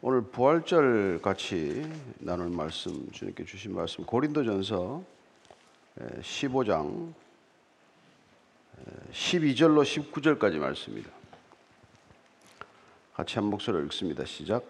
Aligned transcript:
오늘 0.00 0.20
부활절 0.20 1.18
같이 1.20 1.84
나눌 2.20 2.50
말씀 2.50 3.10
주님께 3.10 3.44
주신 3.44 3.74
말씀 3.74 4.04
고린도전서 4.04 5.02
15장 6.20 7.12
12절로 9.10 9.82
19절까지 9.82 10.58
말씀입니다. 10.58 11.10
같이 13.12 13.40
한 13.40 13.46
목소리로 13.46 13.82
읽습니다. 13.86 14.24
시작. 14.24 14.62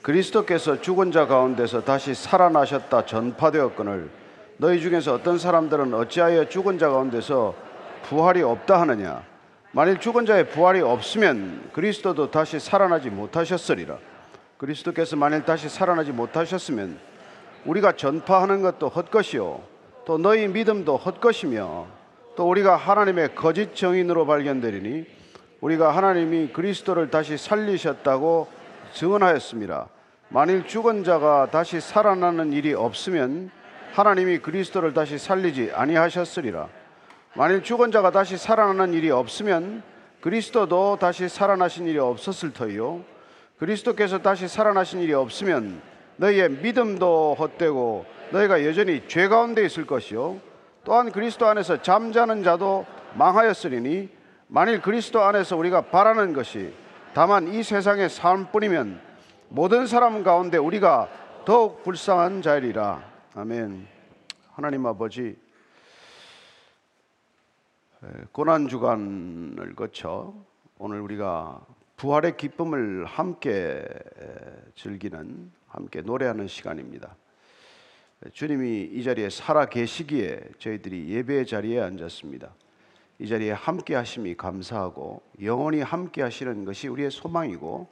그리스도께서 0.00 0.80
죽은 0.80 1.12
자 1.12 1.26
가운데서 1.26 1.84
다시 1.84 2.14
살아나셨다 2.14 3.04
전파되었거늘 3.04 4.10
너희 4.56 4.80
중에서 4.80 5.12
어떤 5.12 5.36
사람들은 5.36 5.92
어찌하여 5.92 6.48
죽은 6.48 6.78
자 6.78 6.88
가운데서 6.88 7.54
부활이 8.04 8.40
없다 8.40 8.80
하느냐 8.80 9.22
만일 9.72 10.00
죽은 10.00 10.24
자의 10.24 10.48
부활이 10.48 10.80
없으면 10.80 11.68
그리스도도 11.74 12.30
다시 12.30 12.58
살아나지 12.58 13.10
못하셨으리라 13.10 14.11
그리스도께서 14.62 15.16
만일 15.16 15.44
다시 15.44 15.68
살아나지 15.68 16.12
못하셨으면 16.12 16.96
우리가 17.64 17.96
전파하는 17.96 18.62
것도 18.62 18.90
헛것이요 18.90 19.60
또 20.06 20.18
너희 20.18 20.46
믿음도 20.46 20.96
헛것이며 20.96 21.86
또 22.36 22.48
우리가 22.48 22.76
하나님의 22.76 23.34
거짓 23.34 23.74
정인으로 23.74 24.24
발견되리니 24.24 25.04
우리가 25.60 25.96
하나님이 25.96 26.52
그리스도를 26.52 27.10
다시 27.10 27.36
살리셨다고 27.36 28.46
증언하였습니다. 28.92 29.88
만일 30.28 30.64
죽은 30.64 31.02
자가 31.02 31.50
다시 31.50 31.80
살아나는 31.80 32.52
일이 32.52 32.72
없으면 32.72 33.50
하나님이 33.92 34.38
그리스도를 34.38 34.94
다시 34.94 35.18
살리지 35.18 35.72
아니하셨으리라. 35.74 36.68
만일 37.34 37.64
죽은 37.64 37.90
자가 37.90 38.12
다시 38.12 38.36
살아나는 38.36 38.94
일이 38.94 39.10
없으면 39.10 39.82
그리스도도 40.20 40.98
다시 41.00 41.28
살아나신 41.28 41.88
일이 41.88 41.98
없었을 41.98 42.52
터이요. 42.52 43.11
그리스도께서 43.62 44.18
다시 44.18 44.48
살아나신 44.48 44.98
일이 45.02 45.14
없으면 45.14 45.80
너희의 46.16 46.50
믿음도 46.50 47.36
헛되고 47.38 48.04
너희가 48.32 48.66
여전히 48.66 49.06
죄 49.06 49.28
가운데 49.28 49.64
있을 49.64 49.86
것이요. 49.86 50.40
또한 50.82 51.12
그리스도 51.12 51.46
안에서 51.46 51.80
잠자는 51.80 52.42
자도 52.42 52.84
망하였으리니 53.14 54.08
만일 54.48 54.82
그리스도 54.82 55.22
안에서 55.22 55.56
우리가 55.56 55.82
바라는 55.82 56.32
것이 56.32 56.74
다만 57.14 57.54
이 57.54 57.62
세상의 57.62 58.10
삶뿐이면 58.10 59.00
모든 59.48 59.86
사람 59.86 60.24
가운데 60.24 60.58
우리가 60.58 61.08
더욱 61.44 61.84
불쌍한 61.84 62.42
자이리라. 62.42 63.00
아멘. 63.36 63.86
하나님 64.54 64.86
아버지 64.86 65.36
고난 68.32 68.66
주간을 68.66 69.76
거쳐 69.76 70.34
오늘 70.78 71.00
우리가 71.00 71.60
부활의 72.02 72.36
기쁨을 72.36 73.04
함께 73.04 73.84
즐기는 74.74 75.52
함께 75.68 76.00
노래하는 76.00 76.48
시간입니다. 76.48 77.14
주님이 78.32 78.88
이 78.92 79.04
자리에 79.04 79.30
살아 79.30 79.66
계시기에 79.66 80.40
저희들이 80.58 81.10
예배 81.10 81.44
자리에 81.44 81.80
앉았습니다. 81.80 82.52
이 83.20 83.28
자리에 83.28 83.52
함께 83.52 83.94
하심이 83.94 84.34
감사하고 84.34 85.22
영원히 85.44 85.80
함께 85.80 86.22
하시는 86.22 86.64
것이 86.64 86.88
우리의 86.88 87.12
소망이고 87.12 87.86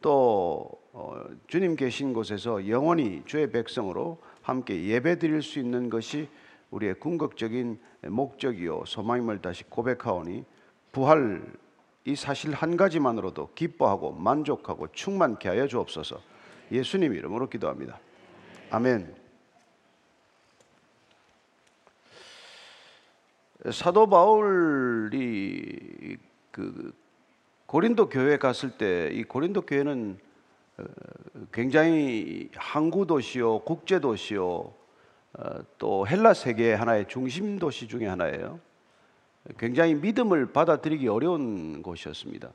또 0.00 0.70
어, 0.94 1.22
주님 1.46 1.76
계신 1.76 2.14
곳에서 2.14 2.66
영원히 2.70 3.22
주의 3.26 3.52
백성으로 3.52 4.16
함께 4.40 4.82
예배 4.82 5.18
드릴 5.18 5.42
수 5.42 5.58
있는 5.58 5.90
것이 5.90 6.30
우리의 6.70 6.94
궁극적인 6.94 7.78
목적이요 8.04 8.84
소망임을 8.86 9.42
다시 9.42 9.64
고백하오니 9.64 10.42
부활 10.90 11.42
이 12.04 12.16
사실 12.16 12.52
한 12.52 12.76
가지만으로도 12.76 13.50
기뻐하고 13.54 14.12
만족하고 14.12 14.88
충만케 14.92 15.48
하여 15.48 15.66
주옵소서. 15.68 16.20
예수님 16.72 17.14
이름으로 17.14 17.48
기도합니다. 17.48 17.98
아멘. 18.70 19.14
사도 23.70 24.08
바울이 24.08 25.12
그 26.50 26.92
고린도 27.66 28.08
교회 28.08 28.36
갔을 28.36 28.70
때 28.76 29.10
이 29.12 29.22
고린도 29.22 29.62
교회는 29.62 30.18
어, 30.78 30.84
굉장히 31.52 32.50
항구 32.54 33.06
도시요, 33.06 33.60
국제 33.60 34.00
도시요, 34.00 34.72
어, 35.34 35.58
또 35.78 36.06
헬라 36.06 36.34
세계 36.34 36.72
하나의 36.74 37.06
중심 37.08 37.58
도시 37.58 37.86
중에 37.86 38.06
하나예요. 38.06 38.58
굉장히 39.58 39.94
믿음을 39.94 40.52
받아들이기 40.52 41.08
어려운 41.08 41.82
곳이었습니다. 41.82 42.50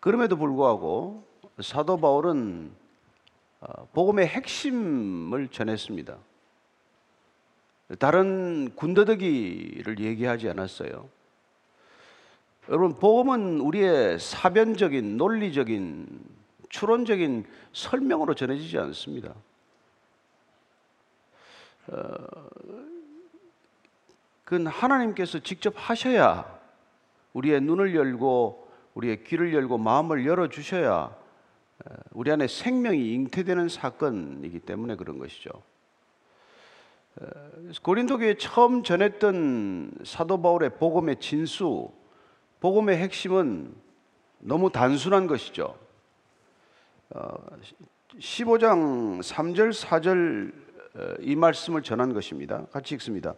그럼에도 0.00 0.36
불구하고 0.36 1.24
사도 1.60 1.96
바울은 1.96 2.72
어, 3.60 3.88
복음의 3.94 4.26
핵심을 4.26 5.48
전했습니다. 5.48 6.18
다른 7.98 8.74
군더더기를 8.74 9.98
얘기하지 9.98 10.50
않았어요. 10.50 11.08
여러분, 12.68 12.98
복음은 12.98 13.60
우리의 13.60 14.18
사변적인, 14.18 15.16
논리적인, 15.16 16.06
추론적인 16.68 17.46
설명으로 17.72 18.34
전해지지 18.34 18.76
않습니다. 18.78 19.34
어, 21.86 22.48
그건 24.46 24.68
하나님께서 24.68 25.40
직접 25.40 25.74
하셔야 25.76 26.46
우리의 27.32 27.60
눈을 27.60 27.96
열고 27.96 28.68
우리의 28.94 29.24
귀를 29.24 29.52
열고 29.52 29.76
마음을 29.76 30.24
열어 30.24 30.48
주셔야 30.48 31.12
우리 32.12 32.30
안에 32.30 32.46
생명이 32.46 33.12
잉태되는 33.12 33.68
사건이기 33.68 34.60
때문에 34.60 34.94
그런 34.94 35.18
것이죠. 35.18 35.50
고린도 37.82 38.18
교회 38.18 38.36
처음 38.36 38.84
전했던 38.84 39.90
사도 40.04 40.40
바울의 40.40 40.76
복음의 40.78 41.16
진수, 41.18 41.90
복음의 42.60 42.98
핵심은 42.98 43.74
너무 44.38 44.70
단순한 44.70 45.26
것이죠. 45.26 45.76
15장 48.16 49.18
3절 49.22 49.72
4절 49.72 50.52
이 51.22 51.34
말씀을 51.34 51.82
전한 51.82 52.14
것입니다. 52.14 52.64
같이 52.66 52.94
읽습니다. 52.94 53.34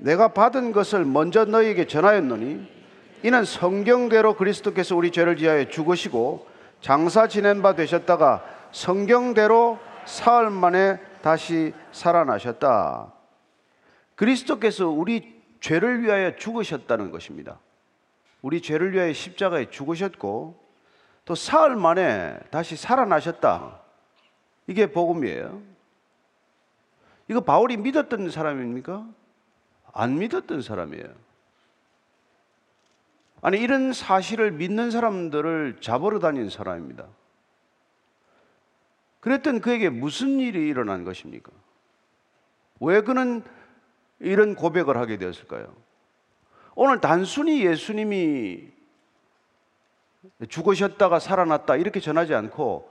내가 0.00 0.28
받은 0.28 0.72
것을 0.72 1.04
먼저 1.04 1.44
너희에게 1.44 1.86
전하였노니 1.86 2.80
이는 3.22 3.44
성경대로 3.44 4.34
그리스도께서 4.34 4.96
우리 4.96 5.10
죄를 5.10 5.36
지하여 5.36 5.68
죽으시고 5.68 6.46
장사 6.80 7.28
지낸 7.28 7.60
바 7.60 7.74
되셨다가 7.74 8.42
성경대로 8.72 9.78
사흘 10.06 10.50
만에 10.50 10.98
다시 11.22 11.74
살아나셨다. 11.92 13.12
그리스도께서 14.14 14.88
우리 14.88 15.40
죄를 15.60 16.02
위하여 16.02 16.34
죽으셨다는 16.36 17.10
것입니다. 17.10 17.58
우리 18.40 18.62
죄를 18.62 18.94
위하여 18.94 19.12
십자가에 19.12 19.68
죽으셨고 19.68 20.58
또 21.26 21.34
사흘 21.34 21.76
만에 21.76 22.38
다시 22.50 22.76
살아나셨다. 22.76 23.80
이게 24.66 24.86
복음이에요. 24.86 25.60
이거 27.28 27.40
바울이 27.40 27.76
믿었던 27.76 28.30
사람입니까? 28.30 29.06
안 29.92 30.18
믿었던 30.18 30.62
사람이에요. 30.62 31.08
아니, 33.42 33.58
이런 33.58 33.92
사실을 33.92 34.50
믿는 34.52 34.90
사람들을 34.90 35.78
잡으러 35.80 36.18
다닌 36.18 36.50
사람입니다. 36.50 37.06
그랬던 39.20 39.60
그에게 39.60 39.88
무슨 39.88 40.40
일이 40.40 40.68
일어난 40.68 41.04
것입니까? 41.04 41.50
왜 42.80 43.02
그는 43.02 43.42
이런 44.18 44.54
고백을 44.54 44.96
하게 44.96 45.16
되었을까요? 45.18 45.74
오늘 46.74 47.00
단순히 47.00 47.64
예수님이 47.66 48.70
죽으셨다가 50.48 51.18
살아났다 51.18 51.76
이렇게 51.76 52.00
전하지 52.00 52.34
않고 52.34 52.90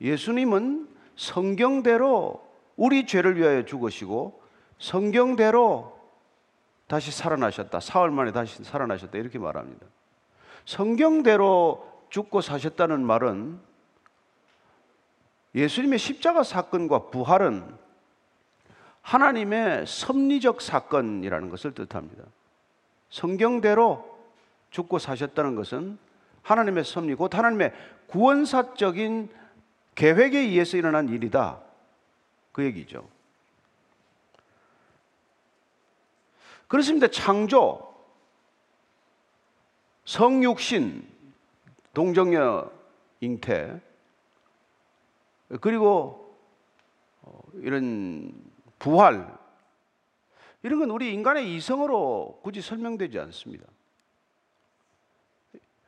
예수님은 0.00 0.88
성경대로 1.16 2.46
우리 2.76 3.06
죄를 3.06 3.36
위하여 3.36 3.64
죽으시고 3.64 4.42
성경대로 4.78 5.99
다시 6.90 7.12
살아나셨다. 7.12 7.78
사흘 7.78 8.10
만에 8.10 8.32
다시 8.32 8.64
살아나셨다. 8.64 9.16
이렇게 9.16 9.38
말합니다. 9.38 9.86
성경대로 10.64 11.88
죽고 12.08 12.40
사셨다는 12.40 13.06
말은 13.06 13.60
예수님의 15.54 16.00
십자가 16.00 16.42
사건과 16.42 17.10
부활은 17.10 17.64
하나님의 19.02 19.86
섭리적 19.86 20.60
사건이라는 20.60 21.48
것을 21.48 21.74
뜻합니다. 21.74 22.24
성경대로 23.08 24.18
죽고 24.70 24.98
사셨다는 24.98 25.54
것은 25.54 25.96
하나님의 26.42 26.82
섭리, 26.82 27.14
곧 27.14 27.32
하나님의 27.36 27.72
구원사적인 28.08 29.28
계획에 29.94 30.40
의해서 30.40 30.76
일어난 30.76 31.08
일이다. 31.08 31.60
그 32.50 32.64
얘기죠. 32.64 33.08
그렇습니다. 36.70 37.08
창조, 37.08 37.92
성육신, 40.04 41.04
동정녀 41.92 42.70
잉태, 43.18 43.80
그리고 45.60 46.38
어, 47.22 47.40
이런 47.54 48.32
부활 48.78 49.36
이런 50.62 50.78
건 50.78 50.90
우리 50.90 51.12
인간의 51.12 51.52
이성으로 51.56 52.38
굳이 52.44 52.60
설명되지 52.62 53.18
않습니다. 53.18 53.66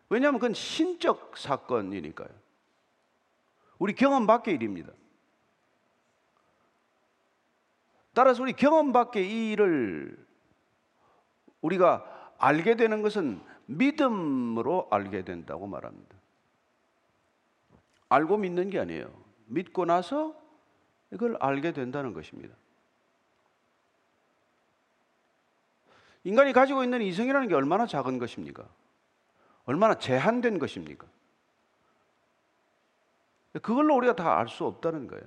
왜냐하면 0.09 0.41
그건 0.41 0.53
신적 0.53 1.39
사건이니까요. 1.39 2.29
우리 3.79 3.95
경험 3.95 4.27
밖의 4.27 4.55
일입니다. 4.55 4.93
따라서 8.15 8.43
우리 8.43 8.53
경험 8.53 8.93
밖의 8.93 9.31
이 9.31 9.53
일을 9.53 10.32
우리가 11.63 12.35
알게 12.39 12.77
되는 12.77 13.03
것은 13.03 13.41
믿음으로 13.67 14.89
알게 14.91 15.25
된다고 15.25 15.67
말합니다. 15.67 16.17
알고 18.09 18.37
믿는 18.37 18.69
게 18.71 18.79
아니에요. 18.79 19.11
믿고 19.47 19.85
나서 19.87 20.35
이걸 21.13 21.37
알게 21.41 21.73
된다는 21.73 22.13
것입니다. 22.13 22.55
인간이 26.25 26.53
가지고 26.53 26.85
있는 26.85 27.01
이성이라는 27.03 27.49
게 27.49 27.55
얼마나 27.55 27.87
작은 27.87 28.19
것입니까? 28.19 28.69
얼마나 29.65 29.95
제한된 29.95 30.59
것입니까? 30.59 31.07
그걸로 33.63 33.97
우리가 33.97 34.17
다 34.17 34.39
알 34.39 34.49
수 34.49 34.65
없다는 34.65 35.07
거예요. 35.07 35.25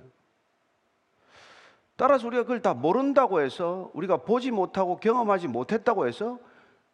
따라서 1.96 2.26
우리가 2.26 2.42
그걸 2.42 2.60
다 2.60 2.74
모른다고 2.74 3.40
해서 3.40 3.90
우리가 3.94 4.18
보지 4.18 4.50
못하고 4.50 4.98
경험하지 4.98 5.48
못했다고 5.48 6.06
해서 6.06 6.38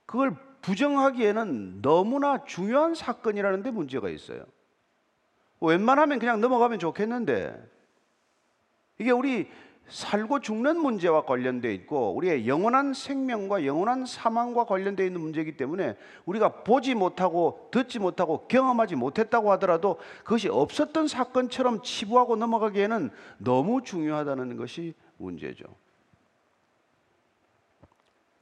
그걸 0.07 0.37
부정하기에는 0.63 1.83
너무나 1.83 2.45
중요한 2.45 2.95
사건이라는 2.95 3.63
데 3.63 3.71
문제가 3.71 4.09
있어요. 4.09 4.45
웬만하면 5.61 6.19
그냥 6.19 6.41
넘어가면 6.41 6.79
좋겠는데 6.79 7.71
이게 8.99 9.11
우리 9.11 9.51
살고 9.88 10.40
죽는 10.40 10.79
문제와 10.79 11.25
관련되어 11.25 11.70
있고 11.73 12.14
우리의 12.14 12.49
영원한 12.49 12.94
생명과 12.94 13.67
영원한 13.67 14.06
사망과 14.06 14.64
관련되어 14.64 15.05
있는 15.05 15.20
문제이기 15.20 15.56
때문에 15.56 15.96
우리가 16.25 16.62
보지 16.62 16.94
못하고 16.94 17.69
듣지 17.70 17.99
못하고 17.99 18.46
경험하지 18.49 18.96
못했다고 18.96 19.52
하더라도 19.52 19.99
그것이 20.25 20.49
없었던 20.49 21.08
사건처럼 21.08 21.82
치부하고 21.82 22.37
넘어가기에는 22.37 23.11
너무 23.38 23.82
중요하다는 23.82 24.56
것이 24.56 24.94
문제죠. 25.19 25.64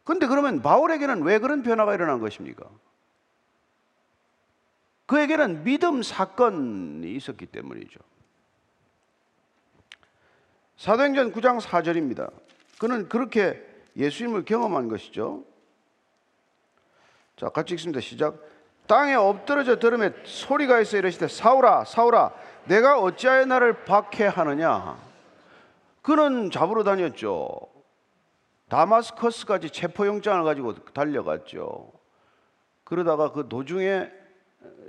근데 0.05 0.27
그러면 0.27 0.63
바울에게는 0.63 1.23
왜 1.23 1.39
그런 1.39 1.63
변화가 1.63 1.95
일어난 1.95 2.21
것입니까? 2.21 2.69
그에게는 5.07 5.65
믿음 5.65 6.03
사건이 6.03 7.13
있었기 7.17 7.47
때문이죠. 7.47 7.99
사도행전 10.81 11.33
9장 11.35 11.61
4절입니다. 11.61 12.33
그는 12.79 13.07
그렇게 13.11 13.63
예수님을 13.99 14.47
경험한 14.47 14.89
것이죠. 14.89 15.45
자, 17.37 17.51
같이 17.51 17.75
읽습니다. 17.75 18.01
시작. 18.01 18.41
땅에 18.87 19.15
엎드러져 19.15 19.79
들음에 19.79 20.11
소리가 20.25 20.81
있어 20.81 20.97
이르시되 20.97 21.29
사울아 21.29 21.85
사울아 21.85 22.33
내가 22.65 22.99
어찌하여 22.99 23.45
나를 23.45 23.85
박해하느냐 23.85 24.99
그는 26.01 26.51
잡으러 26.51 26.83
다녔죠. 26.83 27.61
다마스커스까지 28.71 29.69
체포영장을 29.69 30.43
가지고 30.45 30.77
달려갔죠. 30.95 31.93
그러다가 32.85 33.33
그 33.33 33.49
도중에 33.51 34.11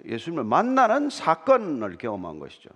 예수님을 0.05 0.45
만나는 0.45 1.09
사건을 1.09 1.97
경험한 1.97 2.39
것이죠. 2.39 2.69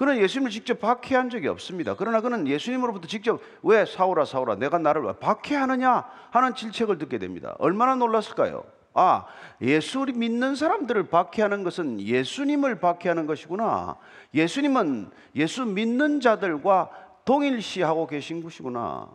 그는 0.00 0.16
예수님을 0.16 0.50
직접 0.50 0.80
박해한 0.80 1.28
적이 1.28 1.48
없습니다. 1.48 1.94
그러나 1.94 2.22
그는 2.22 2.48
예수님으로부터 2.48 3.06
직접 3.06 3.38
왜 3.62 3.84
사오라 3.84 4.24
사오라 4.24 4.54
내가 4.54 4.78
나를 4.78 5.02
왜 5.02 5.12
박해하느냐 5.12 6.06
하는 6.30 6.54
질책을 6.54 6.96
듣게 6.96 7.18
됩니다. 7.18 7.54
얼마나 7.58 7.94
놀랐을까요? 7.96 8.64
아, 8.94 9.26
예수 9.60 10.06
믿는 10.06 10.54
사람들을 10.54 11.10
박해하는 11.10 11.64
것은 11.64 12.00
예수님을 12.00 12.80
박해하는 12.80 13.26
것이구나. 13.26 13.96
예수님은 14.32 15.10
예수 15.36 15.66
믿는 15.66 16.20
자들과 16.20 16.88
동일시하고 17.26 18.06
계신 18.06 18.42
것이구나. 18.42 19.06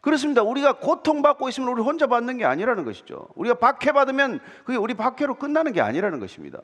그렇습니다. 0.00 0.42
우리가 0.42 0.80
고통받고 0.80 1.48
있으면 1.48 1.68
우리 1.68 1.80
혼자 1.80 2.08
받는 2.08 2.38
게 2.38 2.44
아니라는 2.44 2.84
것이죠. 2.84 3.28
우리가 3.36 3.54
박해받으면 3.60 4.40
그게 4.64 4.76
우리 4.76 4.94
박해로 4.94 5.36
끝나는 5.36 5.72
게 5.72 5.80
아니라는 5.80 6.18
것입니다. 6.18 6.58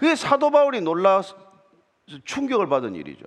그게 0.00 0.14
사도 0.14 0.50
바울이 0.50 0.80
놀라 0.80 1.20
충격을 2.24 2.68
받은 2.68 2.94
일이죠. 2.94 3.26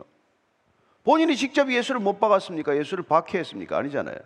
본인이 1.03 1.35
직접 1.35 1.71
예수를 1.71 2.01
못 2.01 2.19
박았습니까? 2.19 2.75
예수를 2.75 3.03
박해했습니까? 3.03 3.77
아니잖아요. 3.77 4.17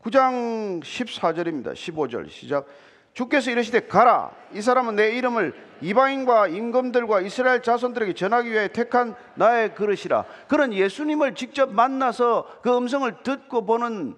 구장 0.00 0.80
14절입니다. 0.80 1.74
15절 1.74 2.28
시작. 2.28 2.66
주께서 3.12 3.52
이르시되 3.52 3.86
가라 3.86 4.32
이 4.52 4.60
사람은 4.60 4.96
내 4.96 5.12
이름을 5.12 5.54
이방인과 5.82 6.48
임금들과 6.48 7.20
이스라엘 7.20 7.62
자손들에게 7.62 8.14
전하기 8.14 8.50
위해 8.50 8.66
택한 8.72 9.14
나의 9.36 9.76
그릇이라 9.76 10.24
그런 10.48 10.72
예수님을 10.72 11.36
직접 11.36 11.70
만나서 11.72 12.60
그 12.62 12.76
음성을 12.76 13.22
듣고 13.22 13.66
보는 13.66 14.16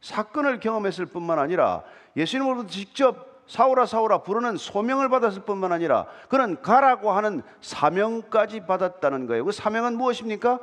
사건을 0.00 0.60
경험했을 0.60 1.06
뿐만 1.06 1.38
아니라 1.38 1.84
예수님으로부터 2.16 2.68
직접 2.68 3.44
사오라 3.46 3.86
사오라 3.86 4.22
부르는 4.22 4.56
소명을 4.56 5.08
받았을 5.08 5.42
뿐만 5.42 5.72
아니라 5.72 6.06
그는 6.28 6.62
가라고 6.62 7.10
하는 7.10 7.42
사명까지 7.60 8.66
받았다는 8.66 9.26
거예요. 9.26 9.44
그 9.44 9.52
사명은 9.52 9.96
무엇입니까? 9.96 10.60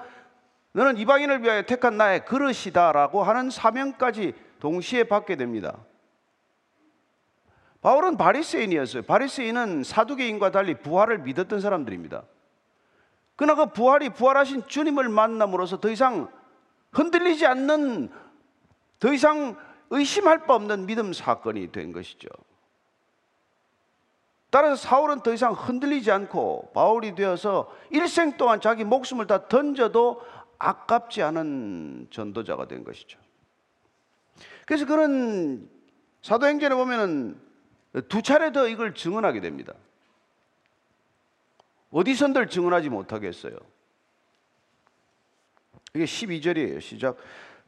너는 0.71 0.97
이방인을 0.97 1.43
위하여 1.43 1.63
택한 1.63 1.97
나의 1.97 2.23
그릇이다라고 2.23 3.23
하는 3.23 3.49
사명까지 3.49 4.33
동시에 4.59 5.03
받게 5.03 5.35
됩니다. 5.35 5.77
바울은 7.81 8.17
바리새인이었어요. 8.17 9.03
바리새인은 9.03 9.83
사두개인과 9.83 10.51
달리 10.51 10.75
부활을 10.75 11.19
믿었던 11.19 11.59
사람들입니다. 11.59 12.23
그러나 13.35 13.55
그 13.55 13.71
부활이 13.71 14.09
부활하신 14.09 14.67
주님을 14.67 15.09
만남으로써 15.09 15.79
더 15.79 15.89
이상 15.89 16.29
흔들리지 16.91 17.45
않는 17.45 18.09
더 18.99 19.13
이상 19.13 19.57
의심할 19.89 20.45
바 20.45 20.55
없는 20.55 20.85
믿음 20.85 21.13
사건이 21.13 21.71
된 21.71 21.91
것이죠. 21.91 22.29
따라서 24.49 24.75
사울은 24.75 25.21
더 25.21 25.33
이상 25.33 25.53
흔들리지 25.53 26.11
않고 26.11 26.71
바울이 26.73 27.15
되어서 27.15 27.71
일생 27.89 28.37
동안 28.37 28.61
자기 28.61 28.83
목숨을 28.83 29.27
다 29.27 29.47
던져도 29.47 30.21
아깝지 30.57 31.21
않은 31.21 32.07
전도자가 32.09 32.67
된 32.67 32.83
것이죠. 32.83 33.19
그래서 34.65 34.85
그는 34.85 35.69
사도행전에 36.21 36.75
보면은 36.75 37.39
두 38.09 38.21
차례 38.21 38.51
더 38.51 38.67
이걸 38.67 38.93
증언하게 38.93 39.41
됩니다. 39.41 39.73
어디선들 41.91 42.49
증언하지 42.49 42.89
못하겠어요. 42.89 43.57
이게 45.93 46.05
12절이에요. 46.05 46.81
시작. 46.81 47.17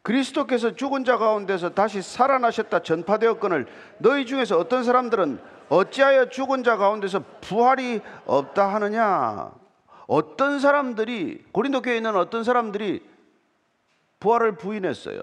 그리스도께서 0.01 0.75
죽은 0.75 1.03
자 1.03 1.18
가운데서 1.18 1.72
다시 1.72 2.01
살아나셨다 2.01 2.79
전파되었거늘 2.79 3.68
너희 4.00 4.25
중에서 4.25 4.58
어떤 4.58 4.84
사람들은 4.84 5.39
어찌하여 5.70 6.29
죽은 6.29 6.63
자 6.63 6.77
가운데서 6.77 7.24
부활이 7.41 8.01
없다 8.25 8.74
하느냐 8.74 9.51
어떤 10.08 10.60
사람들이 10.60 11.44
고린도 11.51 11.82
교회에 11.82 11.98
있는 11.98 12.15
어떤 12.15 12.44
사람들이 12.44 13.03
부활을 14.20 14.56
부인했어요. 14.58 15.22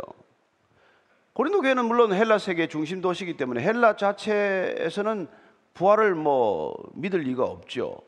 고린도 1.33 1.61
교회는 1.62 1.85
물론 1.85 2.12
헬라 2.14 2.38
세계 2.38 2.66
중심 2.68 3.00
도시이기 3.00 3.37
때문에 3.37 3.62
헬라 3.62 3.97
자체에서는 3.97 5.28
부활을 5.75 6.14
뭐 6.14 6.75
믿을 6.95 7.21
리가 7.21 7.45
없죠. 7.45 7.99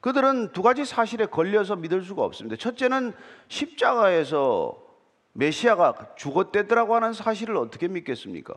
그들은 0.00 0.52
두 0.52 0.62
가지 0.62 0.84
사실에 0.84 1.26
걸려서 1.26 1.76
믿을 1.76 2.02
수가 2.02 2.24
없습니다. 2.24 2.56
첫째는 2.56 3.12
십자가에서 3.48 4.87
메시아가 5.32 6.14
죽었대더라고 6.16 6.94
하는 6.94 7.12
사실을 7.12 7.56
어떻게 7.56 7.88
믿겠습니까? 7.88 8.54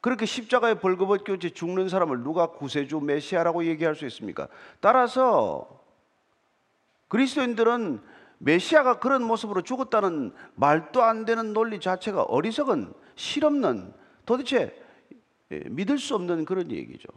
그렇게 0.00 0.26
십자가에 0.26 0.74
벌거벗겨 0.74 1.36
죽는 1.38 1.88
사람을 1.88 2.22
누가 2.22 2.48
구세주 2.52 3.00
메시아라고 3.00 3.64
얘기할 3.64 3.94
수 3.94 4.06
있습니까? 4.06 4.48
따라서 4.80 5.82
그리스도인들은 7.08 8.00
메시아가 8.38 9.00
그런 9.00 9.22
모습으로 9.24 9.62
죽었다는 9.62 10.32
말도 10.54 11.02
안 11.02 11.24
되는 11.24 11.52
논리 11.52 11.80
자체가 11.80 12.22
어리석은 12.22 12.92
실없는 13.16 13.92
도대체 14.24 14.80
예, 15.50 15.62
믿을 15.66 15.98
수 15.98 16.14
없는 16.14 16.44
그런 16.44 16.70
얘기죠. 16.70 17.08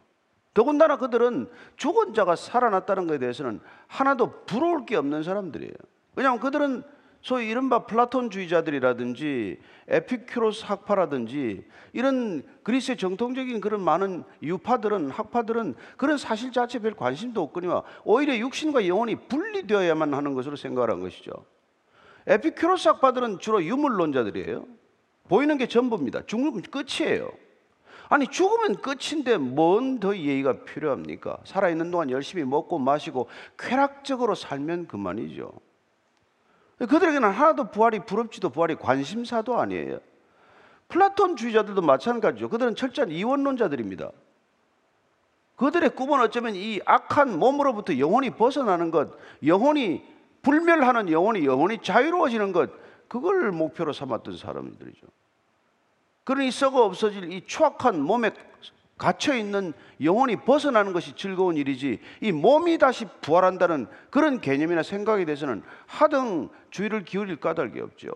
더군다나 0.54 0.98
그들은 0.98 1.50
죽은 1.78 2.14
자가 2.14 2.36
살아났다는 2.36 3.08
것에 3.08 3.20
대해서는 3.20 3.62
하나도 3.88 4.46
부러울 4.46 4.86
게 4.86 4.96
없는 4.96 5.24
사람들이에요. 5.24 5.74
왜냐하면 6.16 6.40
그들은 6.40 6.84
소위 7.22 7.50
이른바 7.50 7.86
플라톤주의자들이라든지 7.86 9.60
에피큐로스 9.88 10.66
학파라든지 10.66 11.64
이런 11.94 12.44
그리스의 12.64 12.98
정통적인 12.98 13.62
그런 13.62 13.82
많은 13.82 14.24
유파들은 14.42 15.12
학파들은 15.12 15.76
그런 15.98 16.18
사실 16.18 16.52
자체에 16.52 16.82
별 16.82 16.94
관심도 16.94 17.42
없거니와 17.44 17.84
오히려 18.04 18.36
육신과 18.38 18.88
영혼이 18.88 19.28
분리되어야만 19.28 20.14
하는 20.14 20.34
것으로 20.34 20.56
생각을 20.56 20.90
한 20.90 21.00
것이죠. 21.00 21.32
에피큐로스 22.28 22.88
학파들은 22.88 23.40
주로 23.40 23.64
유물론자들이에요. 23.64 24.66
보이는 25.28 25.58
게 25.58 25.68
전부입니다. 25.68 26.26
죽으면 26.26 26.62
끝이에요. 26.64 27.32
아니 28.10 28.28
죽으면 28.28 28.82
끝인데 28.82 29.38
뭔 29.38 30.00
더 30.00 30.18
예의가 30.18 30.64
필요합니까? 30.64 31.38
살아있는 31.46 31.92
동안 31.92 32.10
열심히 32.10 32.44
먹고 32.44 32.80
마시고 32.80 33.30
쾌락적으로 33.58 34.36
살면 34.36 34.88
그만이죠. 34.88 35.52
그들에게는 36.88 37.30
하나도 37.30 37.72
부활이 37.72 38.00
부럽지도 38.06 38.50
부활이 38.50 38.76
관심사도 38.76 39.60
아니에요. 39.60 40.00
플라톤 40.88 41.36
주의자들도 41.36 41.82
마찬가지죠. 41.82 42.50
그들은 42.50 42.76
철저한 42.76 43.12
이원론자들입니다. 43.12 44.12
그들의 45.56 45.92
꿈은 45.92 46.20
어쩌면 46.22 46.56
이 46.56 46.82
악한 46.86 47.38
몸으로부터 47.38 47.98
영혼이 47.98 48.32
벗어나는 48.32 48.90
것, 48.90 49.12
영혼이 49.46 50.04
불멸하는 50.42 51.12
영혼이 51.12 51.46
영혼이 51.46 51.80
자유로워지는 51.84 52.52
것, 52.52 52.72
그걸 53.08 53.52
목표로 53.52 53.94
삼았던 53.94 54.38
사람들이죠. 54.38 55.06
그러니 56.24 56.50
썩어 56.50 56.84
없어질 56.86 57.32
이 57.32 57.46
추악한 57.46 58.02
몸에 58.02 58.32
갇혀 59.02 59.34
있는 59.34 59.74
영혼이 60.00 60.36
벗어나는 60.36 60.94
것이 60.94 61.16
즐거운 61.16 61.58
일이지 61.58 62.00
이 62.22 62.32
몸이 62.32 62.78
다시 62.78 63.06
부활한다는 63.22 63.88
그런 64.12 64.40
개념이나 64.40 64.84
생각에 64.84 65.26
대해서는 65.26 65.64
하등 65.88 66.50
주의를 66.70 67.04
기울일 67.04 67.38
까닭이 67.38 67.80
없죠. 67.82 68.12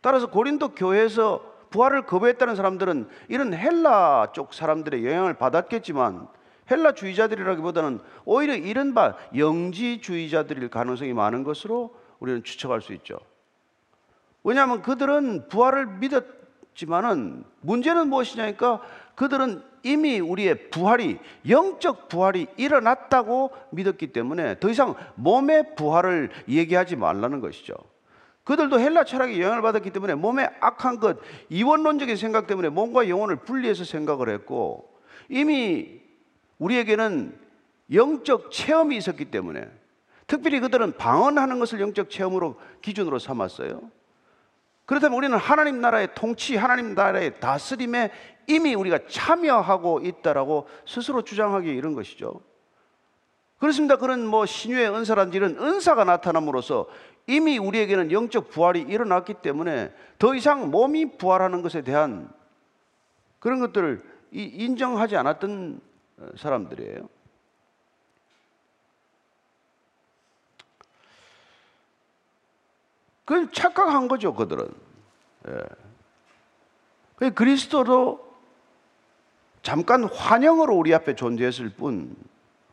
따라서 0.00 0.30
고린도 0.30 0.70
교회에서 0.70 1.44
부활을 1.68 2.06
거부했다는 2.06 2.56
사람들은 2.56 3.08
이런 3.28 3.52
헬라 3.52 4.28
쪽 4.32 4.54
사람들의 4.54 5.04
영향을 5.04 5.34
받았겠지만 5.34 6.26
헬라 6.70 6.94
주의자들이라기보다는 6.94 8.00
오히려 8.24 8.54
이른바 8.54 9.16
영지주의자들일 9.36 10.70
가능성이 10.70 11.12
많은 11.12 11.44
것으로 11.44 11.94
우리는 12.18 12.42
추측할 12.42 12.80
수 12.80 12.94
있죠. 12.94 13.18
왜냐하면 14.42 14.80
그들은 14.80 15.48
부활을 15.48 15.98
믿었 15.98 16.39
지만은 16.74 17.44
문제는 17.60 18.08
무엇이냐니까 18.08 18.80
그들은 19.14 19.62
이미 19.82 20.20
우리의 20.20 20.70
부활이 20.70 21.18
영적 21.48 22.08
부활이 22.08 22.46
일어났다고 22.56 23.50
믿었기 23.70 24.08
때문에 24.08 24.58
더 24.60 24.68
이상 24.70 24.94
몸의 25.14 25.74
부활을 25.74 26.30
얘기하지 26.48 26.96
말라는 26.96 27.40
것이죠. 27.40 27.74
그들도 28.44 28.80
헬라 28.80 29.04
철학의 29.04 29.40
영향을 29.40 29.62
받았기 29.62 29.90
때문에 29.90 30.14
몸의 30.14 30.50
악한 30.60 31.00
것, 31.00 31.18
이원론적인 31.50 32.16
생각 32.16 32.46
때문에 32.46 32.68
몸과 32.68 33.08
영혼을 33.08 33.36
분리해서 33.36 33.84
생각을 33.84 34.28
했고 34.30 34.90
이미 35.28 36.00
우리에게는 36.58 37.38
영적 37.92 38.50
체험이 38.50 38.96
있었기 38.96 39.26
때문에 39.26 39.68
특별히 40.26 40.60
그들은 40.60 40.96
방언하는 40.96 41.58
것을 41.58 41.80
영적 41.80 42.10
체험으로 42.10 42.58
기준으로 42.82 43.18
삼았어요. 43.18 43.90
그렇다면 44.90 45.16
우리는 45.16 45.38
하나님 45.38 45.80
나라의 45.80 46.08
통치, 46.16 46.56
하나님 46.56 46.96
나라의 46.96 47.38
다스림에 47.38 48.10
이미 48.48 48.74
우리가 48.74 48.98
참여하고 49.08 50.00
있다라고 50.00 50.66
스스로 50.84 51.22
주장하기 51.22 51.68
이런 51.68 51.94
것이죠. 51.94 52.40
그렇습니다. 53.58 53.94
그런 53.94 54.26
뭐 54.26 54.46
신유의 54.46 54.92
은사라든지 54.92 55.36
이런 55.36 55.56
은사가 55.58 56.02
나타남으로써 56.02 56.88
이미 57.28 57.56
우리에게는 57.56 58.10
영적 58.10 58.50
부활이 58.50 58.80
일어났기 58.80 59.34
때문에 59.34 59.94
더 60.18 60.34
이상 60.34 60.72
몸이 60.72 61.18
부활하는 61.18 61.62
것에 61.62 61.82
대한 61.82 62.28
그런 63.38 63.60
것들을 63.60 64.02
인정하지 64.32 65.16
않았던 65.16 65.80
사람들이에요. 66.36 67.08
그건 73.30 73.48
착각한 73.52 74.08
거죠, 74.08 74.34
그들은. 74.34 74.68
예. 77.20 77.30
그리스도도 77.30 78.28
잠깐 79.62 80.02
환영으로 80.02 80.74
우리 80.74 80.92
앞에 80.92 81.14
존재했을 81.14 81.68
뿐 81.68 82.16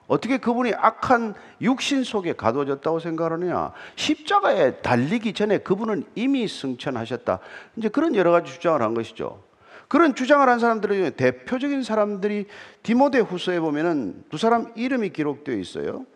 어떻게 0.08 0.40
그분이 0.40 0.74
악한 0.74 1.36
육신 1.62 2.04
속에 2.04 2.34
가둬졌다고 2.34 3.00
생각하느냐? 3.00 3.72
십자가에 3.98 4.78
달리기 4.78 5.34
전에 5.34 5.60
그분은 5.60 6.06
이미 6.16 6.48
승천하셨다. 6.48 7.38
이제 7.76 7.90
그런 7.90 8.16
여러 8.16 8.32
가지 8.32 8.52
주장을 8.52 8.82
한 8.82 8.96
것이죠. 8.96 9.44
그런 9.88 10.16
주장을 10.16 10.50
한 10.50 10.58
사람들 10.58 10.90
중에 10.90 11.10
대표적인 11.12 11.84
사람들이 11.84 12.48
디모데 12.82 13.20
후서에 13.20 13.60
보면은 13.60 14.24
두 14.32 14.40
사람 14.40 14.72
이름이 14.76 15.10
기록되어 15.10 15.56
있어요. 15.56 16.08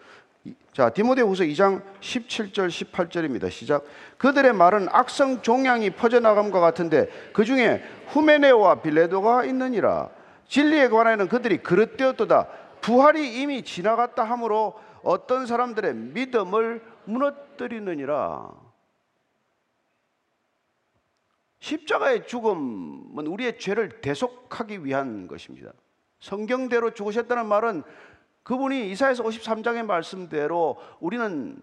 자, 0.74 0.89
디모데 0.89 1.21
후서 1.21 1.43
2장 1.43 1.83
17절 2.00 2.69
18절입니다. 2.69 3.51
시작. 3.51 3.83
그들의 4.17 4.53
말은 4.53 4.88
악성 4.89 5.41
종양이 5.41 5.89
퍼져나감과 5.89 6.60
같은데 6.60 7.07
그 7.33 7.43
중에 7.43 7.83
후메네오와 8.07 8.81
빌레도가 8.81 9.45
있느니라. 9.45 10.10
진리에 10.48 10.89
관하여는 10.89 11.27
그들이 11.27 11.57
그릇되었도다. 11.57 12.48
부활이 12.81 13.41
이미 13.41 13.63
지나갔다 13.63 14.24
하므로 14.24 14.79
어떤 15.03 15.45
사람들의 15.45 15.93
믿음을 15.93 16.81
무너뜨리느니라. 17.05 18.50
십자가의 21.60 22.25
죽음은 22.25 23.27
우리의 23.27 23.60
죄를 23.60 24.01
대속하기 24.01 24.83
위한 24.83 25.27
것입니다. 25.27 25.71
성경대로 26.19 26.91
죽으셨다는 26.93 27.45
말은 27.48 27.83
그분이 28.43 28.89
이사에서 28.91 29.24
53장의 29.24 29.86
말씀대로 29.86 30.77
우리는 31.00 31.62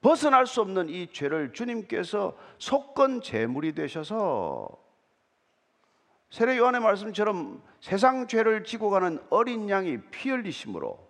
벗어날 0.00 0.46
수 0.46 0.60
없는 0.60 0.88
이 0.88 1.10
죄를 1.12 1.52
주님께서 1.52 2.36
속건 2.58 3.22
제물이 3.22 3.74
되셔서 3.74 4.68
세례 6.30 6.58
요한의 6.58 6.80
말씀처럼 6.80 7.62
세상 7.80 8.26
죄를 8.26 8.64
지고 8.64 8.90
가는 8.90 9.18
어린 9.30 9.70
양이 9.70 9.98
피 10.10 10.30
흘리심으로 10.30 11.06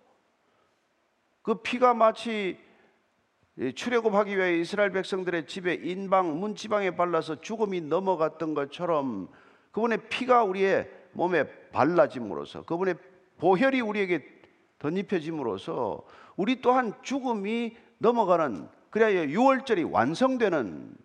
그 1.41 1.55
피가 1.55 1.93
마치 1.93 2.59
출애굽하기 3.75 4.37
위해 4.37 4.59
이스라엘 4.59 4.91
백성들의 4.91 5.47
집에 5.47 5.73
인방 5.73 6.39
문지방에 6.39 6.91
발라서 6.95 7.41
죽음이 7.41 7.81
넘어갔던 7.81 8.53
것처럼 8.53 9.27
그분의 9.71 10.09
피가 10.09 10.43
우리의 10.43 10.89
몸에 11.13 11.45
발라짐으로써 11.71 12.63
그분의 12.63 12.95
보혈이 13.37 13.81
우리에게 13.81 14.25
덧입혀짐으로써 14.79 16.03
우리 16.35 16.61
또한 16.61 16.93
죽음이 17.01 17.75
넘어가는 17.97 18.67
그래야 18.89 19.25
유월절이 19.25 19.83
완성되는 19.83 20.95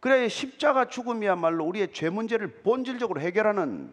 그래야 0.00 0.28
십자가 0.28 0.88
죽음이야말로 0.88 1.64
우리의 1.64 1.92
죄 1.92 2.10
문제를 2.10 2.62
본질적으로 2.62 3.20
해결하는 3.20 3.92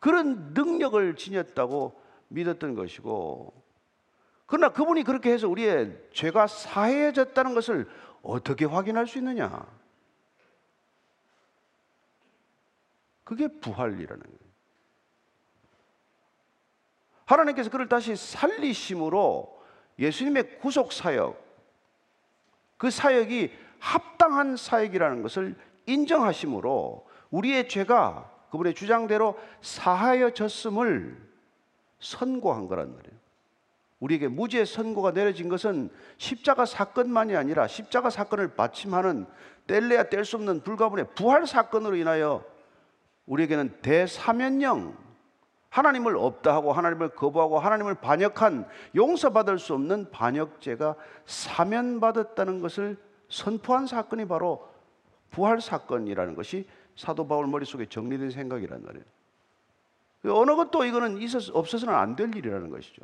그런 0.00 0.52
능력을 0.52 1.16
지녔다고 1.16 2.00
믿었던 2.28 2.74
것이고 2.74 3.62
그러나 4.46 4.68
그분이 4.70 5.04
그렇게 5.04 5.32
해서 5.32 5.48
우리의 5.48 5.98
죄가 6.12 6.46
사해졌다는 6.46 7.54
것을 7.54 7.88
어떻게 8.22 8.64
확인할 8.64 9.06
수 9.06 9.18
있느냐? 9.18 9.66
그게 13.24 13.48
부활이라는 13.48 14.22
거예요. 14.22 14.41
하나님께서 17.32 17.70
그를 17.70 17.88
다시 17.88 18.16
살리심으로 18.16 19.62
예수님의 19.98 20.58
구속 20.58 20.92
사역, 20.92 21.40
그 22.76 22.90
사역이 22.90 23.52
합당한 23.78 24.56
사역이라는 24.56 25.22
것을 25.22 25.56
인정하심으로 25.86 27.06
우리의 27.30 27.68
죄가 27.68 28.30
그분의 28.50 28.74
주장대로 28.74 29.38
사하여졌음을 29.60 31.16
선고한 32.00 32.68
거란 32.68 32.94
말이에요. 32.94 33.22
우리에게 34.00 34.28
무죄 34.28 34.64
선고가 34.64 35.12
내려진 35.12 35.48
것은 35.48 35.88
십자가 36.18 36.66
사건만이 36.66 37.36
아니라 37.36 37.68
십자가 37.68 38.10
사건을 38.10 38.54
받침하는 38.54 39.26
뗄래야 39.68 40.04
뗄 40.04 40.24
수 40.24 40.36
없는 40.36 40.62
불가분의 40.62 41.06
부활 41.14 41.46
사건으로 41.46 41.94
인하여 41.96 42.44
우리에게는 43.26 43.78
대사면령 43.80 44.96
하나님을 45.72 46.18
없다 46.18 46.54
하고 46.54 46.74
하나님을 46.74 47.08
거부하고 47.08 47.58
하나님을 47.58 47.94
반역한 47.94 48.68
용서받을 48.94 49.58
수 49.58 49.72
없는 49.72 50.10
반역죄가 50.10 50.94
사면받았다는 51.24 52.60
것을 52.60 52.98
선포한 53.30 53.86
사건이 53.86 54.28
바로 54.28 54.68
부활 55.30 55.62
사건이라는 55.62 56.34
것이 56.34 56.68
사도 56.94 57.26
바울 57.26 57.46
머릿속에 57.46 57.86
정리된 57.86 58.30
생각이란 58.30 58.84
말이에요. 58.84 59.04
어느 60.36 60.54
것도 60.54 60.84
이거는 60.84 61.16
있었, 61.22 61.48
없어서는 61.54 61.94
안 61.94 62.16
될 62.16 62.36
일이라는 62.36 62.68
것이죠. 62.68 63.02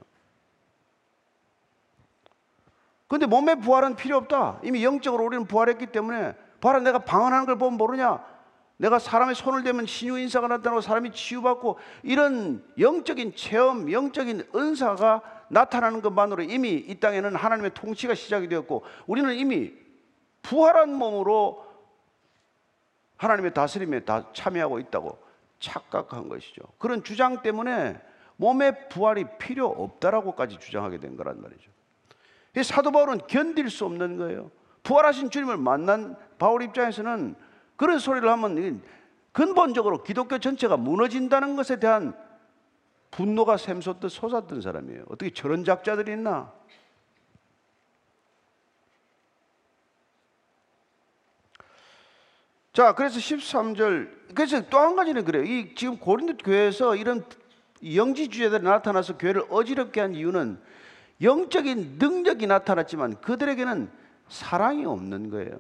근데 3.09 3.25
몸의 3.25 3.61
부활은 3.61 3.97
필요 3.97 4.19
없다. 4.19 4.61
이미 4.63 4.85
영적으로 4.85 5.25
우리는 5.25 5.47
부활했기 5.47 5.87
때문에 5.87 6.37
부활은 6.61 6.85
내가 6.85 6.99
방언하는 6.99 7.47
걸 7.47 7.57
보면 7.57 7.79
모르냐? 7.79 8.23
내가 8.79 8.99
사람의 8.99 9.35
손을 9.35 9.65
대면 9.65 9.87
신유 9.87 10.19
인사가 10.19 10.47
나타나고 10.47 10.81
사람이 10.81 11.13
치유받고 11.13 11.79
이런 12.05 12.65
영적인 12.79 13.35
체험, 13.35 13.91
영적인 13.91 14.49
은사가 14.55 15.23
나타나는 15.49 16.01
것만으로 16.01 16.45
이미 16.45 16.71
이 16.75 16.95
땅에는 17.01 17.35
하나님의 17.35 17.73
통치가 17.75 18.15
시작이 18.15 18.49
되었고 18.49 18.85
우리는 19.07 19.35
이미 19.35 19.73
부활한 20.43 20.95
몸으로 20.95 21.67
하나님의 23.17 23.53
다스림에 23.53 24.05
다 24.05 24.31
참여하고 24.33 24.79
있다고 24.79 25.19
착각한 25.59 26.29
것이죠. 26.29 26.63
그런 26.79 27.03
주장 27.03 27.43
때문에 27.43 28.01
몸의 28.37 28.89
부활이 28.91 29.25
필요 29.39 29.67
없다라고까지 29.67 30.59
주장하게 30.61 30.99
된 31.01 31.17
거란 31.17 31.43
말이죠. 31.43 31.71
사도 32.63 32.93
바울은 32.93 33.19
견딜 33.27 33.71
수 33.71 33.85
없는 33.85 34.17
거예요. 34.19 34.53
부활하신 34.85 35.31
주님을 35.31 35.57
만난 35.57 36.17
바울 36.39 36.63
입장에서는 36.63 37.35
그런 37.79 38.01
소리를 38.01 38.29
하면 38.29 38.83
근본적으로 39.33 40.03
기독교 40.03 40.39
전체가 40.39 40.77
무너진다는 40.77 41.55
것에 41.55 41.79
대한 41.79 42.13
분노가 43.13 43.57
샘솟듯 43.57 44.11
솟았던 44.11 44.61
사람이에요. 44.61 45.05
어떻게 45.09 45.33
저런 45.33 45.65
작자들이 45.65 46.13
있나? 46.13 46.53
자, 52.73 52.95
그래서 52.95 53.19
13절. 53.19 54.35
그래서 54.35 54.69
또 54.69 54.79
한 54.79 54.97
가지는 54.97 55.25
그래요. 55.25 55.45
이 55.45 55.75
지금 55.77 55.99
고린도 55.99 56.37
교회에서 56.39 56.97
이런 56.97 57.25
영지주의자들이 57.83 58.69
나타나서 58.69 59.19
교회를 59.19 59.45
어지럽게 59.51 60.01
한 60.01 60.15
이유는 60.15 60.61
영적인 61.23 61.99
능력이 62.01 62.49
나타났지만 62.49 63.21
그들에게는 63.21 63.89
사랑이 64.29 64.85
없는 64.85 65.31
거예요. 65.31 65.57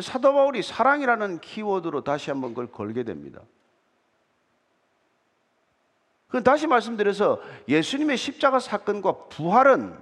사도 0.00 0.32
바울이 0.32 0.62
사랑이라는 0.62 1.40
키워드로 1.40 2.02
다시 2.04 2.30
한번 2.30 2.50
그걸 2.50 2.70
걸게 2.70 3.02
됩니다. 3.02 3.42
그 6.28 6.42
다시 6.42 6.66
말씀드려서 6.66 7.42
예수님의 7.68 8.16
십자가 8.16 8.58
사건과 8.58 9.28
부활은 9.28 9.94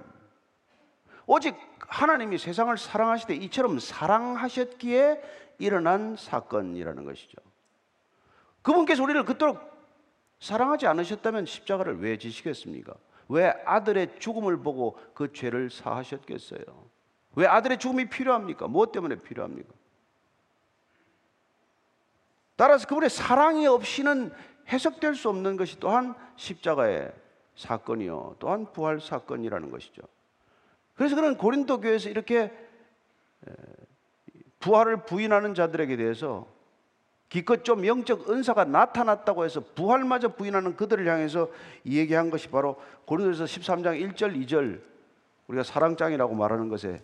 오직 1.25 1.55
하나님이 1.79 2.37
세상을 2.37 2.77
사랑하시되 2.77 3.35
이처럼 3.35 3.79
사랑하셨기에 3.79 5.21
일어난 5.59 6.15
사건이라는 6.15 7.03
것이죠. 7.03 7.37
그분께서 8.61 9.03
우리를 9.03 9.25
그토록 9.25 9.59
사랑하지 10.39 10.87
않으셨다면 10.87 11.45
십자가를 11.45 11.99
왜 11.99 12.17
지시겠습니까? 12.17 12.93
왜 13.27 13.49
아들의 13.65 14.19
죽음을 14.19 14.57
보고 14.57 14.97
그 15.13 15.33
죄를 15.33 15.69
사하셨겠어요? 15.69 16.63
왜 17.35 17.45
아들의 17.45 17.77
죽음이 17.77 18.09
필요합니까? 18.09 18.67
무엇 18.67 18.91
때문에 18.91 19.15
필요합니까? 19.15 19.73
따라서 22.61 22.87
그분의 22.87 23.09
사랑이 23.09 23.65
없이는 23.65 24.31
해석될 24.67 25.15
수 25.15 25.29
없는 25.29 25.57
것이 25.57 25.79
또한 25.79 26.13
십자가의 26.35 27.11
사건이요. 27.55 28.35
또한 28.37 28.71
부활 28.71 29.01
사건이라는 29.01 29.71
것이죠. 29.71 30.03
그래서 30.93 31.15
그는 31.15 31.37
고린도 31.37 31.81
교회에서 31.81 32.09
이렇게 32.09 32.51
부활을 34.59 35.05
부인하는 35.05 35.55
자들에게 35.55 35.97
대해서 35.97 36.45
기껏 37.29 37.63
좀 37.63 37.83
영적 37.83 38.29
은사가 38.29 38.65
나타났다고 38.65 39.43
해서 39.43 39.63
부활마저 39.73 40.35
부인하는 40.35 40.75
그들을 40.75 41.07
향해서 41.07 41.49
얘기한 41.87 42.29
것이 42.29 42.47
바로 42.47 42.79
고린도서 43.05 43.45
13장 43.45 44.13
1절 44.13 44.39
2절 44.45 44.79
우리가 45.47 45.63
사랑장이라고 45.63 46.35
말하는 46.35 46.69
것에 46.69 47.01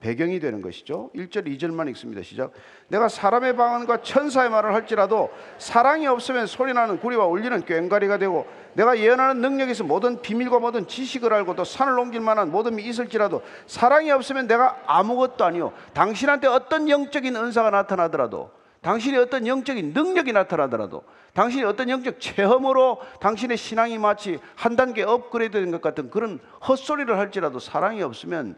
배경이 0.00 0.38
되는 0.38 0.60
것이죠. 0.60 1.10
1절 1.14 1.46
2절만 1.46 1.88
읽습니다. 1.90 2.22
시작. 2.22 2.52
내가 2.88 3.08
사람의 3.08 3.56
방언과 3.56 4.02
천사의 4.02 4.50
말을 4.50 4.74
할지라도 4.74 5.30
사랑이 5.56 6.06
없으면 6.06 6.46
소리나는 6.46 7.00
구리와 7.00 7.26
울리는 7.26 7.62
꽹과리가 7.62 8.18
되고 8.18 8.46
내가 8.74 8.98
예언하는 8.98 9.40
능력에서 9.40 9.84
모든 9.84 10.20
비밀과 10.20 10.58
모든 10.58 10.86
지식을 10.86 11.32
알고 11.32 11.56
또 11.56 11.64
산을 11.64 11.98
옮길 11.98 12.20
만한 12.20 12.50
모든 12.50 12.76
미 12.76 12.84
있을지라도 12.84 13.42
사랑이 13.66 14.10
없으면 14.10 14.46
내가 14.46 14.76
아무것도 14.86 15.44
아니요. 15.44 15.72
당신한테 15.94 16.48
어떤 16.48 16.88
영적인 16.88 17.34
은사가 17.34 17.70
나타나더라도 17.70 18.50
당신이 18.82 19.16
어떤 19.16 19.46
영적인 19.46 19.92
능력이 19.92 20.32
나타나더라도 20.32 21.02
당신이 21.32 21.64
어떤 21.64 21.88
영적 21.88 22.20
체험으로 22.20 23.00
당신의 23.20 23.56
신앙이 23.56 23.98
마치 23.98 24.38
한 24.54 24.76
단계 24.76 25.02
업그레이드 25.02 25.58
된 25.58 25.70
것 25.70 25.80
같은 25.80 26.10
그런 26.10 26.38
헛소리를 26.66 27.16
할지라도 27.18 27.58
사랑이 27.58 28.02
없으면 28.02 28.56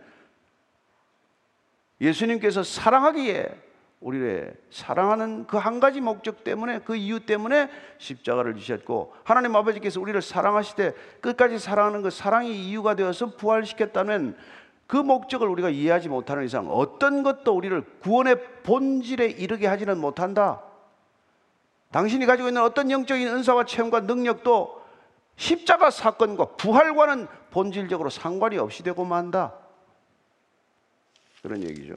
예수님께서 2.00 2.62
사랑하기에 2.62 3.70
우리를 4.00 4.54
사랑하는 4.70 5.46
그 5.46 5.58
한 5.58 5.78
가지 5.78 6.00
목적 6.00 6.42
때문에 6.42 6.80
그 6.80 6.96
이유 6.96 7.20
때문에 7.20 7.68
십자가를 7.98 8.56
지셨고 8.56 9.14
하나님 9.24 9.54
아버지께서 9.54 10.00
우리를 10.00 10.20
사랑하시되 10.22 10.94
끝까지 11.20 11.58
사랑하는 11.58 12.02
그 12.02 12.10
사랑이 12.10 12.50
이유가 12.54 12.94
되어서 12.94 13.36
부활시켰다면 13.36 14.36
그 14.86 14.96
목적을 14.96 15.46
우리가 15.48 15.68
이해하지 15.68 16.08
못하는 16.08 16.44
이상 16.44 16.68
어떤 16.70 17.22
것도 17.22 17.54
우리를 17.54 17.80
구원의 18.00 18.62
본질에 18.62 19.26
이르게 19.26 19.66
하지는 19.66 19.98
못한다. 19.98 20.62
당신이 21.92 22.24
가지고 22.24 22.48
있는 22.48 22.62
어떤 22.62 22.90
영적인 22.90 23.28
은사와 23.28 23.66
체험과 23.66 24.00
능력도 24.00 24.80
십자가 25.36 25.90
사건과 25.90 26.56
부활과는 26.56 27.28
본질적으로 27.50 28.10
상관이 28.10 28.58
없이 28.58 28.82
되고 28.82 29.04
만다. 29.04 29.60
그런 31.42 31.62
얘기죠. 31.62 31.94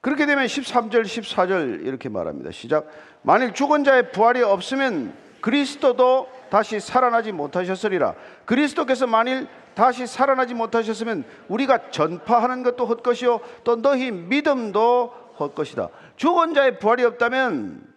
그렇게 0.00 0.24
되면 0.26 0.46
13절, 0.46 1.02
14절 1.02 1.84
이렇게 1.84 2.08
말합니다. 2.08 2.52
시작. 2.52 2.88
만일 3.22 3.52
죽은 3.52 3.82
자의 3.82 4.12
부활이 4.12 4.40
없으면 4.40 5.12
그리스도도 5.40 6.28
다시 6.48 6.78
살아나지 6.78 7.32
못하셨으리라. 7.32 8.14
그리스도께서 8.44 9.08
만일 9.08 9.48
다시 9.74 10.06
살아나지 10.06 10.54
못하셨으면 10.54 11.24
우리가 11.48 11.90
전파하는 11.90 12.62
것도 12.62 12.86
헛것이요 12.86 13.40
또 13.64 13.82
너희 13.82 14.12
믿음도 14.12 15.12
헛것이다. 15.38 15.88
죽은 16.16 16.54
자의 16.54 16.78
부활이 16.78 17.04
없다면 17.04 17.95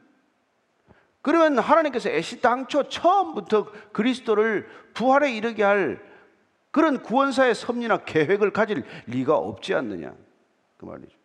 그러면 1.30 1.60
하나님께서 1.60 2.10
애시 2.10 2.42
당초 2.42 2.90
처음부터 2.90 3.68
그리스도를 3.92 4.68
부활에 4.96 5.32
이르게 5.32 5.62
할 5.62 6.02
그런 6.72 7.04
구원사의 7.04 7.54
섭리나 7.54 7.98
계획을 7.98 8.52
가질 8.52 8.84
리가 9.06 9.38
없지 9.38 9.76
않느냐 9.76 10.16
그 10.78 10.86
말이죠. 10.86 11.16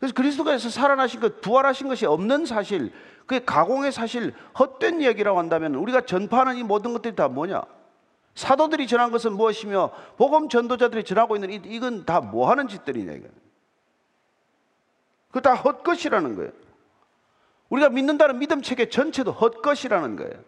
그래서 0.00 0.12
그리스도께서 0.12 0.70
살아나신 0.70 1.20
것, 1.20 1.40
부활하신 1.40 1.86
것이 1.86 2.04
없는 2.04 2.46
사실, 2.46 2.90
그게 3.26 3.44
가공의 3.44 3.92
사실, 3.92 4.34
헛된 4.58 5.02
이야기라고 5.02 5.38
한다면 5.38 5.76
우리가 5.76 6.00
전파하는 6.00 6.56
이 6.56 6.64
모든 6.64 6.92
것들이 6.92 7.14
다 7.14 7.28
뭐냐? 7.28 7.62
사도들이 8.34 8.88
전한 8.88 9.12
것은 9.12 9.34
무엇이며 9.34 9.92
복음 10.16 10.48
전도자들이 10.48 11.04
전하고 11.04 11.36
있는 11.36 11.52
이건 11.64 12.06
다 12.06 12.20
뭐 12.20 12.50
하는 12.50 12.66
짓들이냐. 12.66 13.28
그다 15.30 15.54
헛것이라는 15.54 16.34
거예요. 16.34 16.50
우리가 17.70 17.88
믿는다는 17.88 18.38
믿음 18.38 18.62
체계 18.62 18.88
전체도 18.88 19.32
헛것이라는 19.32 20.16
거예요. 20.16 20.44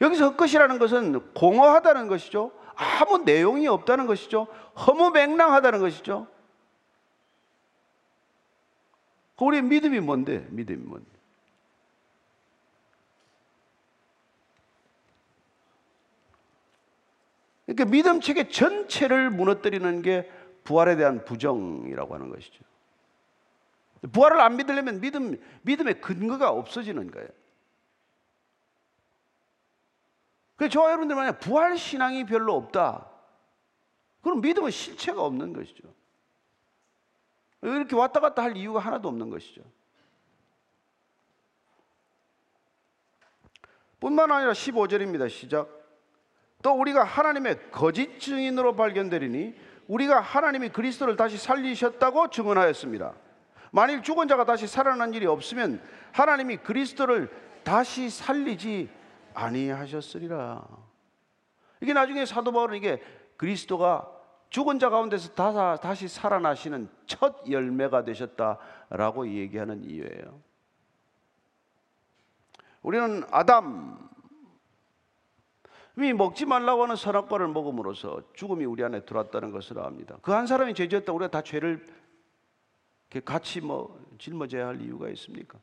여기서 0.00 0.30
헛것이라는 0.30 0.78
것은 0.78 1.34
공허하다는 1.34 2.08
것이죠. 2.08 2.52
아무 2.74 3.18
내용이 3.18 3.66
없다는 3.68 4.06
것이죠. 4.06 4.46
허무맹랑하다는 4.86 5.80
것이죠. 5.80 6.28
우리의 9.40 9.62
믿음이 9.62 9.98
뭔데? 9.98 10.46
믿음이 10.50 10.84
뭔데? 10.84 11.10
그러니까 17.66 17.84
믿음 17.86 18.20
체계 18.20 18.48
전체를 18.48 19.30
무너뜨리는 19.30 20.02
게 20.02 20.30
부활에 20.64 20.96
대한 20.96 21.24
부정이라고 21.24 22.14
하는 22.14 22.30
것이죠. 22.30 22.62
부활을 24.10 24.40
안 24.40 24.56
믿으려면 24.56 25.00
믿음, 25.00 25.40
믿음의 25.62 26.00
근거가 26.00 26.50
없어지는 26.50 27.10
거예요. 27.10 27.28
그래서 30.56 30.72
저와 30.72 30.88
여러분들 30.90 31.14
만약 31.16 31.38
부활 31.40 31.76
신앙이 31.76 32.24
별로 32.24 32.56
없다. 32.56 33.08
그럼 34.22 34.40
믿음은 34.40 34.70
실체가 34.70 35.22
없는 35.22 35.52
것이죠. 35.52 35.82
이렇게 37.62 37.94
왔다 37.94 38.20
갔다 38.20 38.42
할 38.42 38.56
이유가 38.56 38.80
하나도 38.80 39.08
없는 39.08 39.30
것이죠. 39.30 39.62
뿐만 44.00 44.32
아니라 44.32 44.52
15절입니다. 44.52 45.30
시작. 45.30 45.68
또 46.60 46.72
우리가 46.72 47.04
하나님의 47.04 47.70
거짓 47.70 48.18
증인으로 48.18 48.74
발견되리니 48.74 49.54
우리가 49.86 50.20
하나님이 50.20 50.70
그리스도를 50.70 51.16
다시 51.16 51.36
살리셨다고 51.38 52.30
증언하였습니다. 52.30 53.14
만일 53.72 54.02
죽은 54.02 54.28
자가 54.28 54.44
다시 54.44 54.66
살아난 54.66 55.14
일이 55.14 55.26
없으면 55.26 55.82
하나님이 56.12 56.58
그리스도를 56.58 57.30
다시 57.64 58.10
살리지 58.10 58.90
아니하셨으리라. 59.32 60.62
이게 61.80 61.94
나중에 61.94 62.26
사도 62.26 62.52
바울은 62.52 62.76
이게 62.76 63.02
그리스도가 63.38 64.08
죽은 64.50 64.78
자 64.78 64.90
가운데서 64.90 65.78
다시 65.78 66.06
살아나시는 66.06 66.90
첫 67.06 67.50
열매가 67.50 68.04
되셨다라고 68.04 69.28
얘기하는 69.28 69.82
이유예요. 69.84 70.38
우리는 72.82 73.24
아담 73.30 74.10
이 75.96 76.12
먹지 76.12 76.44
말라고 76.44 76.82
하는 76.82 76.96
선악과를 76.96 77.48
먹음으로써 77.48 78.20
죽음이 78.34 78.66
우리 78.66 78.84
안에 78.84 79.06
들어왔다는 79.06 79.50
것을 79.50 79.78
압니다. 79.78 80.16
그 80.20 80.32
한 80.32 80.46
사람이 80.46 80.74
죄지었다 80.74 81.12
우리가 81.12 81.30
다 81.30 81.42
죄를 81.42 81.86
같이 83.20 83.60
뭐 83.60 84.00
짊어져야 84.18 84.68
할 84.68 84.80
이유가 84.80 85.08
있습니까? 85.10 85.58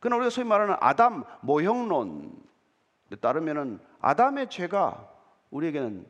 그러나 0.00 0.16
우리가 0.16 0.30
소위 0.30 0.46
말하는 0.46 0.76
아담 0.80 1.24
모형론에 1.42 2.30
따르면은 3.20 3.80
아담의 4.00 4.50
죄가 4.50 5.10
우리에게는 5.50 6.06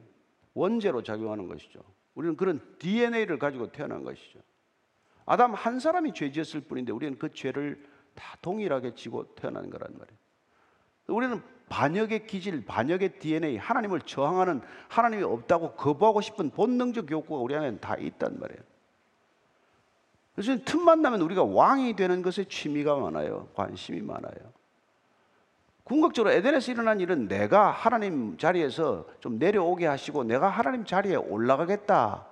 원죄로 0.55 1.03
작용하는 1.03 1.49
것이죠. 1.49 1.81
우리는 2.15 2.37
그런 2.37 2.61
DNA를 2.79 3.39
가지고 3.39 3.71
태어난 3.71 4.03
것이죠. 4.05 4.41
아담 5.27 5.55
한 5.55 5.81
사람이 5.81 6.13
죄지었을 6.13 6.63
뿐인데 6.63 6.93
우리는 6.93 7.19
그 7.19 7.33
죄를 7.33 7.85
다 8.15 8.37
동일하게 8.43 8.95
지고 8.95 9.35
태어난 9.35 9.71
거란 9.71 9.93
말이에요. 9.93 10.19
우리는 11.09 11.43
반역의 11.69 12.27
기질, 12.27 12.65
반역의 12.65 13.19
DNA, 13.19 13.57
하나님을 13.57 14.03
저항하는 14.03 14.61
하나님이 14.89 15.23
없다고 15.23 15.73
거부하고 15.75 16.21
싶은 16.21 16.51
본능적 16.51 17.11
욕구가 17.11 17.41
우리 17.41 17.55
안에 17.55 17.79
다 17.79 17.97
있단 17.97 18.39
말이에요. 18.39 18.63
그래서 20.35 20.57
틈만 20.65 21.03
나면 21.03 21.21
우리가 21.23 21.45
왕이 21.45 21.95
되는 21.95 22.23
것에 22.23 22.45
취미가 22.45 22.97
많아요. 22.97 23.49
관심이 23.55 24.01
많아요. 24.01 24.35
궁극적으로 25.85 26.33
에덴에서 26.33 26.73
일어난 26.73 26.99
일은 27.01 27.29
내가 27.29 27.71
하나님 27.71 28.37
자리에서 28.39 29.07
좀 29.21 29.39
내려오게 29.39 29.87
하시고 29.87 30.25
내가 30.25 30.49
하나님 30.49 30.85
자리에 30.85 31.15
올라가겠다. 31.15 32.27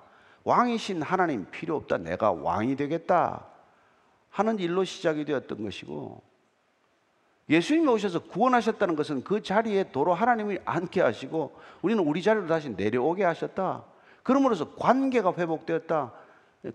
왕이신 0.45 1.03
하나님 1.03 1.47
필요 1.51 1.77
없다. 1.77 1.99
내가 1.99 2.33
왕이 2.33 2.77
되겠다. 2.77 3.45
하는 4.31 4.59
일로 4.59 4.83
시작이 4.83 5.27
되었던 5.27 5.63
것이고 5.63 6.23
예수님이 7.51 7.89
오셔서 7.89 8.21
구원하셨다는 8.21 8.97
것은 8.97 9.25
그 9.25 9.43
자리에 9.43 9.91
도로 9.93 10.15
하나님이 10.15 10.59
앉게 10.65 11.03
하시고 11.03 11.55
우리는 11.83 12.03
우리 12.03 12.23
자리로 12.23 12.47
다시 12.47 12.71
내려오게 12.71 13.25
하셨다. 13.25 13.85
그러므로서 14.23 14.75
관계가 14.77 15.35
회복되었다. 15.37 16.13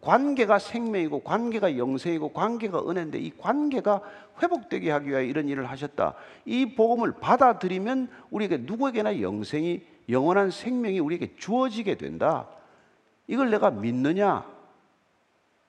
관계가 0.02 0.60
생명이고 0.60 1.22
관계가 1.22 1.78
영생이고 1.78 2.34
관계가 2.34 2.90
은혜인데 2.90 3.20
이 3.20 3.32
관계가 3.38 4.02
회복되게 4.42 4.92
하기 4.92 5.10
위하여 5.10 5.24
이런 5.24 5.48
일을 5.48 5.70
하셨다. 5.70 6.16
이 6.46 6.76
복음을 6.76 7.14
받아들이면 7.14 8.10
우리에게 8.30 8.58
누구에게나 8.58 9.22
영생이 9.22 9.82
영원한 10.10 10.52
생명이 10.52 11.00
우리에게 11.00 11.36
주어지게 11.38 11.96
된다. 11.96 12.48
이걸 13.28 13.50
내가 13.50 13.72
믿느냐? 13.72 14.46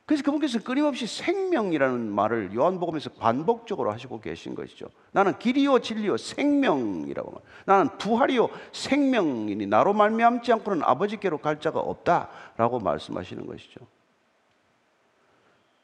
그래서 0.04 0.22
그분께서 0.22 0.62
끊임없이 0.62 1.06
생명이라는 1.06 2.10
말을 2.10 2.54
요한복음에서 2.54 3.10
반복적으로 3.10 3.92
하시고 3.92 4.20
계신 4.20 4.54
것이죠. 4.54 4.86
나는 5.12 5.38
길이요 5.38 5.80
진리요 5.80 6.16
생명이라고 6.16 7.30
말. 7.30 7.42
나는 7.66 7.98
부활이요 7.98 8.48
생명이니 8.72 9.66
나로 9.66 9.92
말미암지 9.92 10.50
않고는 10.54 10.82
아버지께로 10.82 11.38
갈 11.38 11.60
자가 11.60 11.80
없다라고 11.80 12.80
말씀하시는 12.80 13.46
것이죠. 13.46 13.80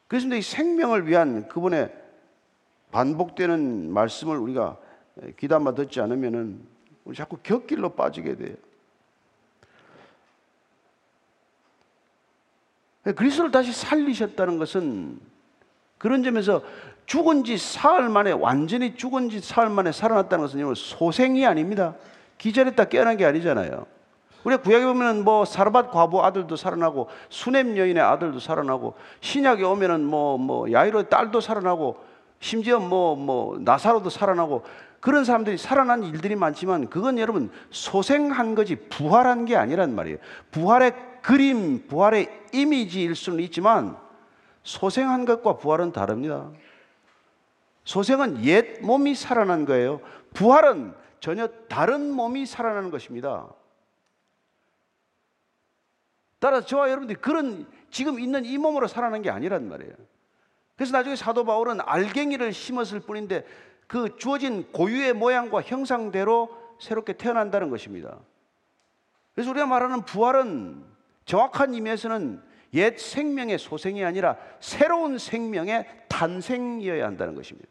그래서 0.07 0.27
이 0.35 0.41
생명을 0.41 1.07
위한 1.07 1.47
그분의 1.47 1.93
반복되는 2.91 3.91
말씀을 3.91 4.37
우리가 4.37 4.77
귀담아 5.37 5.73
듣지 5.73 5.99
않으면은 6.01 6.61
우리 7.03 7.15
자꾸 7.15 7.37
곁길로 7.41 7.89
빠지게 7.95 8.35
돼요. 8.35 8.55
그리스도를 13.15 13.51
다시 13.51 13.71
살리셨다는 13.71 14.57
것은 14.57 15.19
그런 15.97 16.23
점에서 16.23 16.63
죽은 17.05 17.43
지 17.43 17.57
사흘 17.57 18.09
만에 18.09 18.31
완전히 18.31 18.95
죽은 18.95 19.29
지 19.29 19.39
사흘 19.39 19.69
만에 19.69 19.91
살아났다는 19.91 20.45
것은 20.45 20.73
소생이 20.75 21.45
아닙니다. 21.45 21.95
기절했다 22.37 22.85
깨어난 22.85 23.17
게 23.17 23.25
아니잖아요. 23.25 23.85
우리 24.45 24.57
구약에 24.57 24.85
보면은 24.85 25.23
뭐 25.23 25.43
사르밧 25.43 25.91
과부 25.91 26.23
아들도 26.23 26.55
살아나고 26.55 27.09
수넴 27.29 27.77
여인의 27.77 28.01
아들도 28.01 28.39
살아나고 28.39 28.93
신약에 29.19 29.63
오면은 29.63 30.05
뭐뭐 30.05 30.37
뭐 30.37 30.71
야이로의 30.71 31.09
딸도 31.09 31.41
살아나고 31.41 31.97
심지어 32.39 32.79
뭐뭐 32.79 33.15
뭐 33.15 33.57
나사로도 33.59 34.11
살아나고 34.11 34.63
그런 34.99 35.25
사람들이 35.25 35.57
살아난 35.57 36.03
일들이 36.03 36.35
많지만 36.35 36.89
그건 36.91 37.17
여러분 37.17 37.51
소생한 37.71 38.53
거지 38.53 38.75
부활한 38.75 39.45
게 39.45 39.55
아니란 39.55 39.95
말이에요. 39.95 40.19
부활의 40.51 40.93
그림, 41.23 41.87
부활의 41.87 42.29
이미지일 42.53 43.15
수는 43.15 43.39
있지만 43.45 43.97
소생한 44.61 45.25
것과 45.25 45.57
부활은 45.57 45.91
다릅니다. 45.91 46.51
소생은 47.83 48.43
옛 48.45 48.79
몸이 48.81 49.15
살아난 49.15 49.65
거예요. 49.65 50.01
부활은 50.35 50.93
전혀 51.19 51.47
다른 51.67 52.11
몸이 52.11 52.45
살아나는 52.45 52.91
것입니다. 52.91 53.47
따라서 56.45 56.67
저와 56.67 56.91
여러분들이 56.91 57.19
그런 57.19 57.65
지금 57.89 58.19
있는 58.19 58.45
이 58.45 58.59
몸으로 58.59 58.85
살아난 58.85 59.23
게 59.23 59.31
아니란 59.31 59.67
말이에요. 59.67 59.91
그래서 60.75 60.95
나중에 60.95 61.15
사도 61.15 61.43
바울은 61.43 61.79
알갱이를 61.81 62.53
심었을 62.53 62.99
뿐인데 62.99 63.43
그 63.87 64.15
주어진 64.17 64.71
고유의 64.71 65.13
모양과 65.13 65.63
형상대로 65.63 66.55
새롭게 66.79 67.13
태어난다는 67.13 67.71
것입니다. 67.71 68.19
그래서 69.33 69.49
우리가 69.49 69.65
말하는 69.65 70.05
부활은 70.05 70.83
정확한 71.25 71.73
의미에서는 71.73 72.43
옛 72.75 72.99
생명의 72.99 73.57
소생이 73.57 74.05
아니라 74.05 74.37
새로운 74.59 75.17
생명의 75.17 75.87
탄생이어야 76.09 77.07
한다는 77.07 77.33
것입니다. 77.33 77.67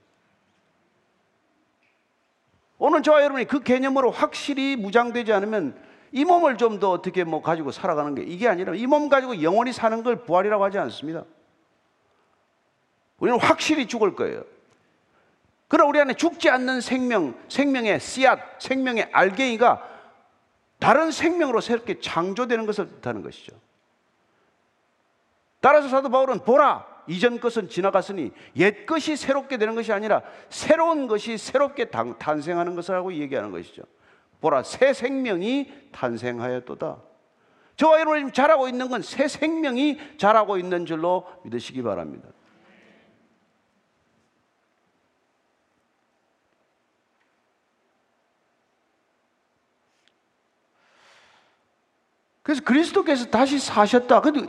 오늘 2.78 3.04
저와 3.04 3.22
여러분이 3.22 3.44
그 3.44 3.60
개념으로 3.60 4.10
확실히 4.10 4.74
무장되지 4.74 5.32
않으면 5.32 5.80
이 6.14 6.24
몸을 6.24 6.56
좀 6.56 6.78
더 6.78 6.92
어떻게 6.92 7.24
뭐 7.24 7.42
가지고 7.42 7.72
살아가는 7.72 8.14
게 8.14 8.22
이게 8.22 8.48
아니라 8.48 8.74
이 8.74 8.86
몸 8.86 9.08
가지고 9.08 9.42
영원히 9.42 9.72
사는 9.72 10.02
걸 10.04 10.24
부활이라고 10.24 10.62
하지 10.62 10.78
않습니다. 10.78 11.24
우리는 13.18 13.38
확실히 13.40 13.86
죽을 13.88 14.14
거예요. 14.14 14.44
그러나 15.66 15.88
우리 15.88 16.00
안에 16.00 16.14
죽지 16.14 16.50
않는 16.50 16.80
생명, 16.80 17.34
생명의 17.48 17.98
씨앗, 17.98 18.60
생명의 18.60 19.08
알갱이가 19.10 19.88
다른 20.78 21.10
생명으로 21.10 21.60
새롭게 21.60 21.98
창조되는 21.98 22.64
것을 22.66 23.00
뜻하는 23.00 23.22
것이죠. 23.22 23.52
따라서 25.60 25.88
사도 25.88 26.10
바울은 26.10 26.40
보라 26.40 26.86
이전 27.08 27.40
것은 27.40 27.68
지나갔으니 27.68 28.30
옛 28.56 28.86
것이 28.86 29.16
새롭게 29.16 29.56
되는 29.56 29.74
것이 29.74 29.92
아니라 29.92 30.22
새로운 30.48 31.08
것이 31.08 31.38
새롭게 31.38 31.86
탄생하는 31.86 32.76
것을 32.76 32.94
하고 32.94 33.12
얘기하는 33.12 33.50
것이죠. 33.50 33.82
보라 34.44 34.62
새 34.62 34.92
생명이 34.92 35.72
탄생하였도다. 35.90 36.98
저와 37.76 38.00
여러분이 38.00 38.32
자라고 38.32 38.68
있는 38.68 38.90
건 38.90 39.00
새 39.00 39.26
생명이 39.26 39.98
자라고 40.18 40.58
있는 40.58 40.84
줄로 40.84 41.26
믿으시기 41.44 41.82
바랍니다. 41.82 42.28
그래서 52.42 52.62
그리스도께서 52.62 53.30
다시 53.30 53.58
사셨다. 53.58 54.20
근데 54.20 54.46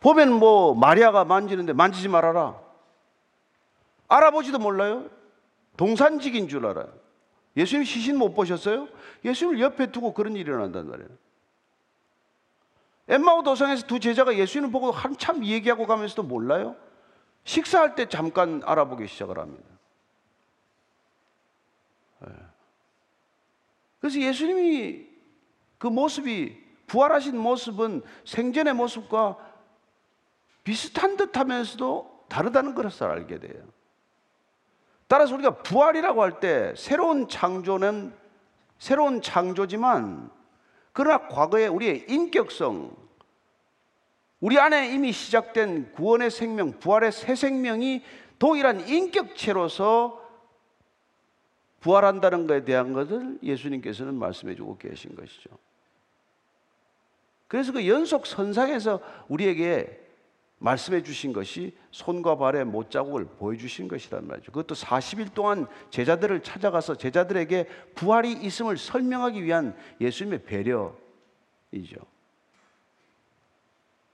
보면 0.00 0.32
뭐 0.34 0.74
마리아가 0.74 1.24
만지는데 1.24 1.72
만지지 1.72 2.08
말아라. 2.08 2.60
알아보지도 4.08 4.58
몰라요. 4.58 5.08
동산직인 5.78 6.48
줄 6.48 6.66
알아요. 6.66 7.05
예수님 7.56 7.84
시신 7.84 8.18
못 8.18 8.34
보셨어요? 8.34 8.88
예수님을 9.24 9.60
옆에 9.60 9.90
두고 9.90 10.12
그런 10.12 10.34
일이 10.34 10.42
일어난단 10.42 10.88
말이에요. 10.88 11.08
엠마오 13.08 13.42
도상에서 13.42 13.86
두 13.86 14.00
제자가 14.00 14.36
예수님을 14.36 14.72
보고 14.72 14.90
한참 14.90 15.44
얘기하고 15.44 15.86
가면서도 15.86 16.24
몰라요? 16.24 16.76
식사할 17.44 17.94
때 17.94 18.08
잠깐 18.08 18.62
알아보기 18.64 19.06
시작을 19.06 19.38
합니다. 19.38 19.64
예. 22.26 22.32
그래서 24.00 24.20
예수님이 24.20 25.06
그 25.78 25.86
모습이 25.86 26.66
부활하신 26.88 27.38
모습은 27.38 28.02
생전의 28.24 28.74
모습과 28.74 29.36
비슷한 30.64 31.16
듯 31.16 31.36
하면서도 31.36 32.26
다르다는 32.28 32.74
것을 32.74 33.06
알게 33.06 33.38
돼요. 33.38 33.62
따라서 35.08 35.34
우리가 35.34 35.62
부활이라고 35.62 36.22
할 36.22 36.40
때 36.40 36.74
새로운 36.76 37.28
창조는 37.28 38.12
새로운 38.78 39.22
창조지만 39.22 40.30
그러나 40.92 41.28
과거에 41.28 41.66
우리의 41.66 42.06
인격성, 42.08 42.90
우리 44.40 44.58
안에 44.58 44.94
이미 44.94 45.12
시작된 45.12 45.92
구원의 45.92 46.30
생명, 46.30 46.78
부활의 46.78 47.12
새 47.12 47.34
생명이 47.34 48.02
동일한 48.38 48.88
인격체로서 48.88 50.22
부활한다는 51.80 52.46
것에 52.46 52.64
대한 52.64 52.92
것을 52.92 53.38
예수님께서는 53.42 54.14
말씀해 54.14 54.54
주고 54.56 54.76
계신 54.78 55.14
것이죠. 55.14 55.50
그래서 57.46 57.72
그 57.72 57.86
연속 57.86 58.26
선상에서 58.26 59.00
우리에게 59.28 60.05
말씀해 60.58 61.02
주신 61.02 61.32
것이 61.32 61.76
손과 61.90 62.36
발의 62.36 62.64
못자국을 62.64 63.26
보여주신 63.26 63.88
것이란 63.88 64.26
말이죠. 64.26 64.52
그것도 64.52 64.74
40일 64.74 65.34
동안 65.34 65.66
제자들을 65.90 66.42
찾아가서 66.42 66.96
제자들에게 66.96 67.66
부활이 67.94 68.32
있음을 68.32 68.78
설명하기 68.78 69.44
위한 69.44 69.76
예수님의 70.00 70.44
배려이죠. 70.44 70.96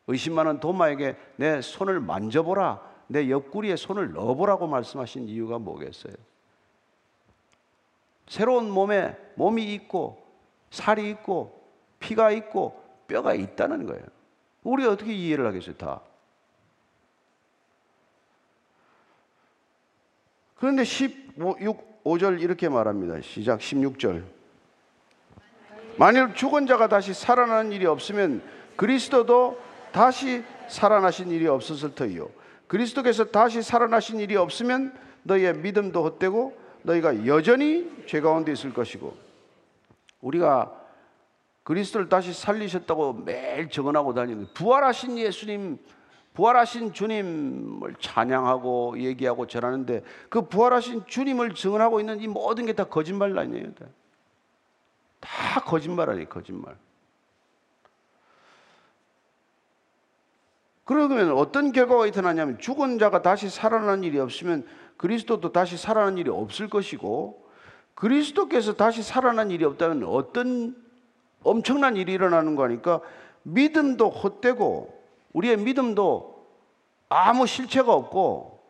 의심 0.09 0.35
많은 0.35 0.59
도마에게 0.59 1.17
내 1.37 1.61
손을 1.61 2.01
만져보라, 2.01 2.81
내 3.07 3.31
옆구리에 3.31 3.77
손을 3.77 4.13
넣어보라고 4.13 4.67
말씀하신 4.67 5.29
이유가 5.29 5.59
뭐겠어요? 5.59 6.15
새로운 8.27 8.71
몸에 8.71 9.17
몸이 9.37 9.73
있고 9.75 10.27
살이 10.71 11.09
있고 11.11 11.63
피가 12.01 12.33
있고 12.33 12.83
뼈가 13.07 13.35
있다는 13.35 13.87
거예요. 13.87 14.05
우리 14.65 14.85
어떻게 14.87 15.13
이해를 15.13 15.47
하겠어요, 15.47 15.77
다? 15.77 16.01
그런데 20.63 20.85
16, 20.85 22.05
5절 22.05 22.41
이렇게 22.41 22.69
말합니다. 22.69 23.21
시작 23.21 23.59
16절. 23.59 24.23
만일 25.99 26.35
죽은 26.35 26.69
자가 26.69 26.87
다시 26.87 27.13
살아나는 27.13 27.73
일이 27.73 27.85
없으면 27.85 28.41
그리스도도 28.77 29.61
다시 29.91 30.45
살아나신 30.69 31.33
일이 31.33 31.49
없었을 31.49 31.97
터이요. 31.97 32.31
그리스도께서 32.69 33.25
다시 33.25 33.61
살아나신 33.61 34.21
일이 34.21 34.37
없으면 34.37 34.97
너희의 35.25 35.57
믿음도 35.57 36.05
헛되고 36.05 36.57
너희가 36.83 37.27
여전히 37.27 37.91
죄 38.07 38.21
가운데 38.21 38.53
있을 38.53 38.73
것이고 38.73 39.17
우리가 40.21 40.73
그리스도를 41.65 42.09
다시 42.09 42.33
살리셨다고 42.33 43.15
매일 43.15 43.69
증언하고 43.69 44.15
다니는 44.15 44.47
부활하신 44.55 45.19
예수님 45.19 45.79
부활하신 46.35 46.93
주님을 46.95 47.97
찬양하고 48.01 48.99
얘기하고 48.99 49.47
전하는데 49.47 50.03
그 50.31 50.49
부활하신 50.49 51.07
주님을 51.07 51.55
증언하고 51.55 52.01
있는 52.01 52.21
이 52.21 52.27
모든 52.27 52.67
게 52.67 52.73
다 52.73 52.85
거짓말 52.85 53.39
아니에요. 53.39 53.75
다, 53.75 53.87
다 55.21 55.61
거짓말 55.61 56.09
아니에요. 56.11 56.29
거짓말. 56.29 56.77
그러면 60.85 61.33
어떤 61.33 61.73
결과가 61.73 62.07
나타나냐면 62.07 62.59
죽은 62.59 62.99
자가 62.99 63.23
다시 63.23 63.49
살아나는 63.49 64.03
일이 64.03 64.19
없으면 64.19 64.67
그리스도도 64.97 65.53
다시 65.53 65.77
살아나는 65.77 66.19
일이 66.19 66.31
없을 66.31 66.69
것이고 66.69 67.47
그리스도께서 67.95 68.75
다시 68.75 69.03
살아난 69.03 69.51
일이 69.51 69.65
없다면 69.65 70.05
어떤 70.05 70.77
엄청난 71.43 71.97
일이 71.97 72.13
일어나는 72.13 72.57
거니까 72.57 73.01
믿음도 73.43 74.09
헛되고 74.11 75.02
우리의 75.33 75.57
믿음도 75.57 76.47
아무 77.09 77.47
실체가 77.47 77.93
없고 77.93 78.63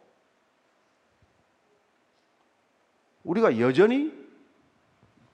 우리가 3.24 3.58
여전히 3.58 4.12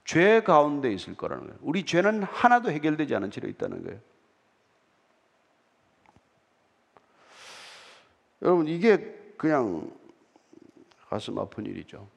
죄 0.05 0.41
가운데 0.41 0.91
있을 0.91 1.15
거라는 1.15 1.45
거예요. 1.45 1.59
우리 1.61 1.85
죄는 1.85 2.23
하나도 2.23 2.71
해결되지 2.71 3.15
않은 3.15 3.31
채로 3.31 3.47
있다는 3.47 3.83
거예요. 3.83 3.99
여러분 8.41 8.67
이게 8.67 8.97
그냥 9.37 9.91
가슴 11.09 11.37
아픈 11.37 11.65
일이죠. 11.65 12.07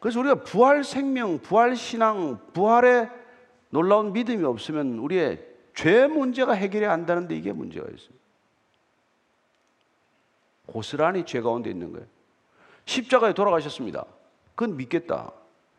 그래서 0.00 0.20
우리가 0.20 0.42
부활 0.42 0.84
생명, 0.84 1.38
부활 1.38 1.74
신앙, 1.76 2.38
부활의 2.52 3.10
놀라운 3.70 4.12
믿음이 4.12 4.44
없으면 4.44 4.98
우리의 4.98 5.55
죄 5.76 6.06
문제가 6.06 6.54
해결이 6.54 6.86
안 6.86 7.06
되는데 7.06 7.36
이게 7.36 7.52
문제가 7.52 7.86
있어요. 7.86 8.16
고스란히 10.66 11.24
죄 11.24 11.40
가운데 11.40 11.70
있는 11.70 11.92
거예요. 11.92 12.06
십자가에 12.86 13.34
돌아가셨습니다. 13.34 14.04
그건 14.54 14.76
믿겠다. 14.76 15.30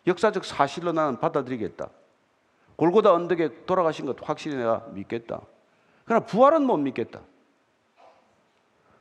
역사적 0.06 0.46
사실로 0.46 0.92
나는 0.94 1.20
받아들이겠다. 1.20 1.90
골고다 2.76 3.12
언덕에 3.12 3.66
돌아가신 3.66 4.06
것 4.06 4.16
확실히 4.22 4.56
내가 4.56 4.86
믿겠다. 4.92 5.42
그러나 6.06 6.26
부활은 6.26 6.64
못 6.64 6.78
믿겠다. 6.78 7.22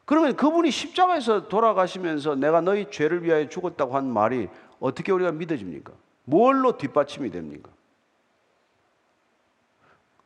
그러면 0.06 0.34
그분이 0.34 0.70
십자가에서 0.70 1.48
돌아가시면서 1.48 2.36
내가 2.36 2.62
너희 2.62 2.90
죄를 2.90 3.22
위하여 3.22 3.48
죽었다고 3.48 3.94
한 3.94 4.10
말이 4.10 4.48
어떻게 4.80 5.12
우리가 5.12 5.30
믿어집니까? 5.32 5.92
뭘로 6.24 6.78
뒷받침이 6.78 7.30
됩니까? 7.30 7.70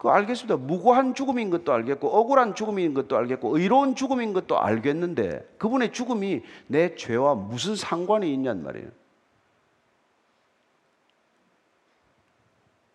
그 0.01 0.09
알겠습니다. 0.09 0.57
무고한 0.57 1.13
죽음인 1.13 1.51
것도 1.51 1.75
알겠고 1.75 2.09
억울한 2.09 2.55
죽음인 2.55 2.95
것도 2.95 3.19
알겠고 3.19 3.59
의로운 3.59 3.95
죽음인 3.95 4.33
것도 4.33 4.59
알겠는데 4.59 5.57
그분의 5.59 5.93
죽음이 5.93 6.41
내 6.69 6.95
죄와 6.95 7.35
무슨 7.35 7.77
상관이 7.77 8.33
있냔 8.33 8.63
말이에요. 8.63 8.89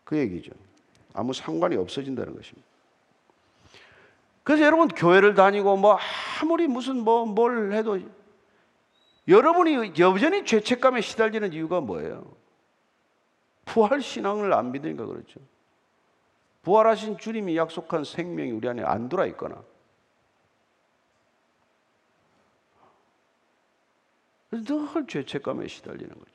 그 0.03 0.17
얘기죠. 0.17 0.51
아무 1.13 1.31
상관이 1.31 1.75
없어진다는 1.75 2.35
것입니다. 2.35 2.67
그래서 4.41 4.63
여러분 4.63 4.87
교회를 4.87 5.35
다니고 5.35 5.77
뭐 5.77 5.99
아무리 6.41 6.67
무슨 6.67 7.03
뭐 7.03 7.27
뭘 7.27 7.73
해도 7.73 7.99
여러분이 9.27 9.93
여전히 9.99 10.43
죄책감에 10.43 11.01
시달리는 11.01 11.53
이유가 11.53 11.81
뭐예요? 11.81 12.33
부활 13.63 14.01
신앙을 14.01 14.53
안 14.53 14.71
믿으니까 14.71 15.05
그렇죠. 15.05 15.39
부활하신 16.65 17.19
주님이 17.19 17.56
약속한 17.58 18.04
생명이 18.04 18.51
우리 18.51 18.67
안에 18.67 18.84
안 18.84 19.08
들어 19.08 19.25
있거나 19.28 19.63
늘 24.49 25.08
죄책감에 25.08 25.67
시달리는 25.67 26.10
거죠. 26.10 26.32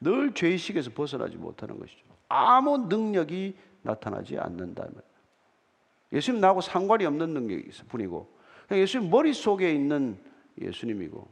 늘 0.00 0.32
죄의식에서 0.32 0.90
벗어나지 0.92 1.36
못하는 1.36 1.78
것이죠. 1.78 1.98
아무 2.28 2.78
능력이 2.78 3.56
나타나지 3.82 4.38
않는다면. 4.38 5.02
예수님 6.12 6.40
나하고 6.40 6.60
상관이 6.60 7.04
없는 7.04 7.30
능력이 7.30 7.70
분이고 7.88 8.28
예수님 8.70 9.10
머릿속에 9.10 9.72
있는 9.72 10.18
예수님이고 10.60 11.28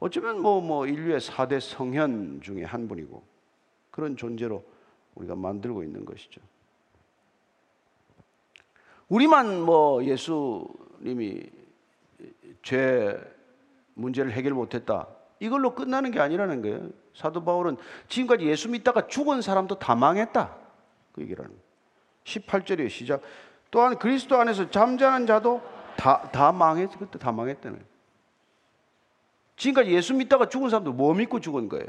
어쩌면 0.00 0.40
뭐, 0.40 0.60
뭐 0.60 0.86
인류의 0.86 1.20
4대 1.20 1.60
성현 1.60 2.40
중에 2.40 2.64
한 2.64 2.88
분이고 2.88 3.22
그런 3.90 4.16
존재로 4.16 4.64
우리가 5.14 5.36
만들고 5.36 5.84
있는 5.84 6.04
것이죠. 6.04 6.40
우리만 9.10 9.60
뭐 9.60 10.02
예수님이 10.04 11.42
죄 12.62 13.20
문제를 13.94 14.32
해결 14.32 14.54
못했다. 14.54 15.08
이걸로 15.40 15.74
끝나는 15.74 16.12
게 16.12 16.20
아니라는 16.20 16.62
거예요. 16.62 16.88
사도 17.14 17.44
바울은 17.44 17.76
지금까지 18.08 18.46
예수 18.46 18.70
믿다가 18.70 19.08
죽은 19.08 19.42
사람도 19.42 19.78
다 19.78 19.94
망했다. 19.96 20.56
그 21.12 21.22
얘기라는 21.22 21.50
거예요. 21.50 21.62
18절의 22.24 22.88
시작. 22.88 23.20
또한 23.70 23.98
그리스도 23.98 24.36
안에서 24.36 24.70
잠자는 24.70 25.26
자도 25.26 25.60
다, 25.96 26.30
다 26.30 26.52
망했, 26.52 26.88
그때 26.98 27.18
다 27.18 27.32
망했다는 27.32 27.78
거예요. 27.78 27.90
지금까지 29.56 29.90
예수 29.90 30.14
믿다가 30.14 30.48
죽은 30.48 30.70
사람도 30.70 30.92
뭐 30.92 31.12
믿고 31.14 31.40
죽은 31.40 31.68
거예요? 31.68 31.88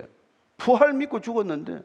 부활 0.58 0.94
믿고 0.94 1.22
죽었는데. 1.22 1.84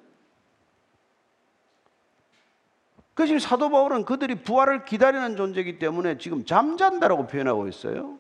그 3.16 3.26
지금 3.26 3.38
사도 3.38 3.70
바울은 3.70 4.05
그들이 4.05 4.35
부활을 4.35 4.85
기다리는 4.85 5.37
존재이기 5.37 5.79
때문에 5.79 6.18
지금 6.18 6.44
잠잔다라고 6.44 7.26
표현하고 7.26 7.66
있어요. 7.66 8.18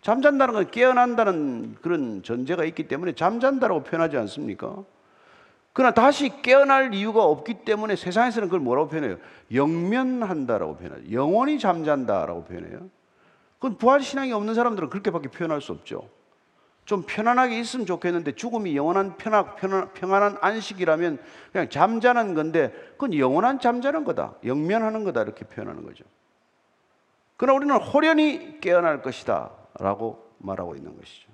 잠잔다는 0.00 0.54
건 0.54 0.70
깨어난다는 0.70 1.76
그런 1.82 2.22
전제가 2.22 2.64
있기 2.64 2.88
때문에 2.88 3.14
잠잔다라고 3.14 3.82
표현하지 3.82 4.16
않습니까? 4.16 4.84
그러나 5.74 5.92
다시 5.92 6.40
깨어날 6.40 6.94
이유가 6.94 7.24
없기 7.24 7.64
때문에 7.66 7.94
세상에서는 7.94 8.48
그걸 8.48 8.60
뭐라고 8.60 8.88
표현해요? 8.88 9.18
영면한다라고 9.52 10.76
표현해요. 10.76 11.12
영원히 11.12 11.58
잠잔다라고 11.58 12.44
표현해요. 12.44 12.88
그건 13.58 13.76
부활 13.76 14.00
신앙이 14.00 14.32
없는 14.32 14.54
사람들은 14.54 14.88
그렇게밖에 14.88 15.28
표현할 15.28 15.60
수 15.60 15.72
없죠. 15.72 16.08
좀 16.88 17.02
편안하게 17.06 17.60
있으면 17.60 17.84
좋겠는데 17.84 18.32
죽음이 18.32 18.74
영원한 18.74 19.18
편악, 19.18 19.56
편안, 19.56 19.92
평안한 19.92 20.38
안식이라면 20.40 21.18
그냥 21.52 21.68
잠자는 21.68 22.32
건데 22.32 22.72
그건 22.92 23.12
영원한 23.12 23.60
잠자는 23.60 24.04
거다. 24.04 24.36
영면하는 24.42 25.04
거다. 25.04 25.20
이렇게 25.20 25.44
표현하는 25.44 25.84
거죠. 25.84 26.04
그러나 27.36 27.58
우리는 27.58 27.76
호련히 27.76 28.58
깨어날 28.62 29.02
것이다. 29.02 29.50
라고 29.78 30.32
말하고 30.38 30.76
있는 30.76 30.96
것이죠. 30.96 31.28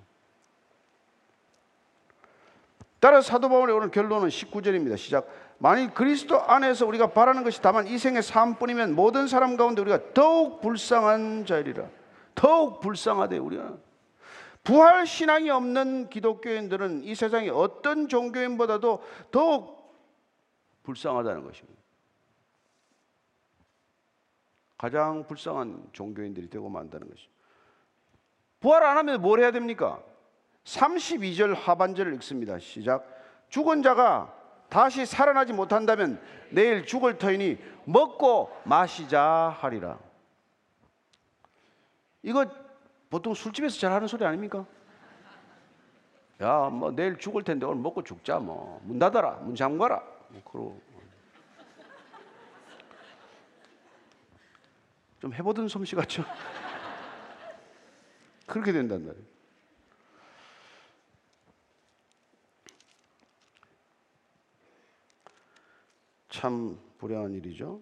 따라 2.99 3.21
사도 3.21 3.49
바울의 3.49 3.77
오늘 3.77 3.93
결론은 3.93 4.31
19절입니다. 4.31 4.99
시작. 4.99 5.29
만일 5.59 5.95
그리스도 5.95 6.43
안에서 6.43 6.85
우리가 6.85 7.13
바라는 7.13 7.45
것이 7.45 7.63
다만 7.63 7.87
이 7.87 7.97
생의 7.97 8.25
삶뿐이면 8.25 8.97
모든 8.97 9.29
사람 9.29 9.57
가운데 9.57 9.83
우리가 9.83 10.15
더욱 10.15 10.61
불쌍한 10.61 11.47
자리라. 11.47 11.87
더욱 12.35 12.81
불쌍하대 12.81 13.39
우리가. 13.39 13.94
부활 14.65 15.07
신앙이 15.07 15.51
없는 15.51 16.09
기독교인들은 16.09 17.05
이 17.05 17.15
세상의 17.15 17.51
어떤 17.51 18.09
종교인보다도 18.09 19.05
더욱 19.31 19.95
불쌍하다는 20.83 21.45
것입니다. 21.45 21.83
가장 24.79 25.27
불쌍한 25.27 25.91
종교인들이 25.93 26.49
되고 26.49 26.69
만다는 26.69 27.09
것이죠. 27.09 27.31
부활 28.61 28.83
안 28.83 28.97
하면 28.97 29.21
뭘 29.21 29.41
해야 29.41 29.51
됩니까? 29.51 30.03
32절 30.65 31.55
하반절을 31.55 32.15
읽습니다. 32.15 32.59
시작. 32.59 33.07
죽은 33.51 33.83
자가 33.83 34.35
다시 34.71 35.05
살아나지 35.05 35.53
못한다면 35.53 36.21
내일 36.51 36.87
죽을 36.87 37.19
터이니 37.19 37.59
먹고 37.85 38.51
마시자 38.65 39.55
하리라. 39.61 39.99
이거 42.23 42.64
보통 43.15 43.33
술집에서 43.33 43.79
잘 43.79 43.93
하는 43.93 44.09
소리 44.09 44.25
아닙니까? 44.25 44.67
야, 46.41 46.69
뭐 46.69 46.91
내일 46.91 47.17
죽을 47.17 47.45
텐데 47.45 47.65
오늘 47.65 47.81
먹고 47.81 48.03
죽자 48.03 48.41
뭐. 48.41 48.81
문 48.83 48.99
닫아라. 48.99 49.35
문 49.35 49.55
잠가라. 49.55 50.03
뭐 50.31 50.43
그러고. 50.43 50.83
좀 55.21 55.33
해보던 55.33 55.69
솜씨 55.69 55.95
같죠? 55.95 56.25
그렇게 58.49 58.73
된단 58.73 59.07
말이에요. 59.07 59.25
참 66.31 66.81
불행한 66.99 67.33
일이죠. 67.35 67.81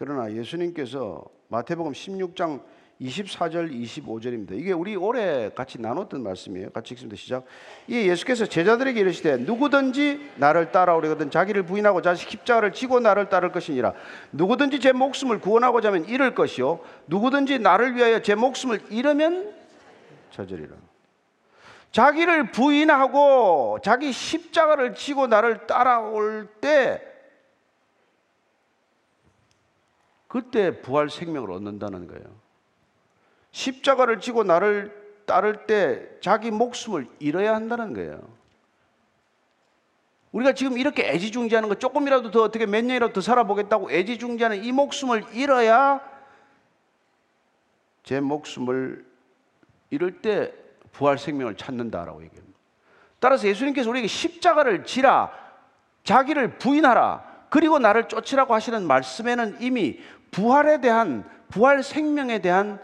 그러나 0.00 0.32
예수님께서 0.32 1.22
마태복음 1.48 1.92
16장 1.92 2.62
24절 3.02 3.70
25절입니다. 3.70 4.52
이게 4.52 4.72
우리 4.72 4.96
올해 4.96 5.50
같이 5.54 5.78
나눴던 5.78 6.22
말씀이에요. 6.22 6.70
같이 6.70 6.94
읽습니다. 6.94 7.16
시작. 7.16 7.44
이 7.86 8.08
예수께서 8.08 8.46
제자들에게 8.46 8.98
이르시되 8.98 9.36
누구든지 9.36 10.30
나를 10.36 10.72
따라오려거든 10.72 11.30
자기를 11.30 11.64
부인하고 11.64 12.00
자식 12.00 12.30
십자가를 12.30 12.72
지고 12.72 12.98
나를 12.98 13.28
따를 13.28 13.52
것이니라. 13.52 13.92
누구든지 14.32 14.80
제 14.80 14.92
목숨을 14.92 15.38
구원하고자 15.38 15.88
하면 15.88 16.06
잃을 16.06 16.34
것이요 16.34 16.80
누구든지 17.06 17.58
나를 17.58 17.94
위하여 17.94 18.22
제 18.22 18.34
목숨을 18.34 18.80
잃으면 18.88 19.52
저절이라. 20.30 20.76
자기를 21.92 22.52
부인하고 22.52 23.80
자기 23.82 24.12
십자가를 24.12 24.94
지고 24.94 25.26
나를 25.26 25.66
따라올 25.66 26.48
때 26.62 27.09
그때 30.30 30.80
부활 30.80 31.10
생명을 31.10 31.50
얻는다는 31.50 32.06
거예요. 32.06 32.24
십자가를 33.50 34.20
지고 34.20 34.44
나를 34.44 34.96
따를 35.26 35.66
때 35.66 36.08
자기 36.20 36.52
목숨을 36.52 37.08
잃어야 37.18 37.52
한다는 37.52 37.94
거예요. 37.94 38.20
우리가 40.30 40.52
지금 40.52 40.78
이렇게 40.78 41.08
애지중지하는 41.08 41.68
거 41.68 41.74
조금이라도 41.74 42.30
더 42.30 42.42
어떻게 42.42 42.64
몇 42.64 42.84
년이라도 42.84 43.12
더 43.12 43.20
살아보겠다고 43.20 43.90
애지중지하는 43.90 44.62
이 44.62 44.70
목숨을 44.70 45.24
잃어야 45.32 46.00
제 48.04 48.20
목숨을 48.20 49.04
잃을 49.90 50.22
때 50.22 50.54
부활 50.92 51.18
생명을 51.18 51.56
찾는다라고 51.56 52.22
얘기합니다. 52.22 52.56
따라서 53.18 53.48
예수님께서 53.48 53.90
우리에게 53.90 54.06
십자가를 54.06 54.84
지라, 54.84 55.32
자기를 56.04 56.58
부인하라, 56.58 57.30
그리고 57.50 57.80
나를 57.80 58.06
쫓으라고 58.08 58.54
하시는 58.54 58.86
말씀에는 58.86 59.56
이미 59.60 59.98
부활에 60.30 60.80
대한 60.80 61.28
부활 61.48 61.82
생명에 61.82 62.40
대한 62.40 62.80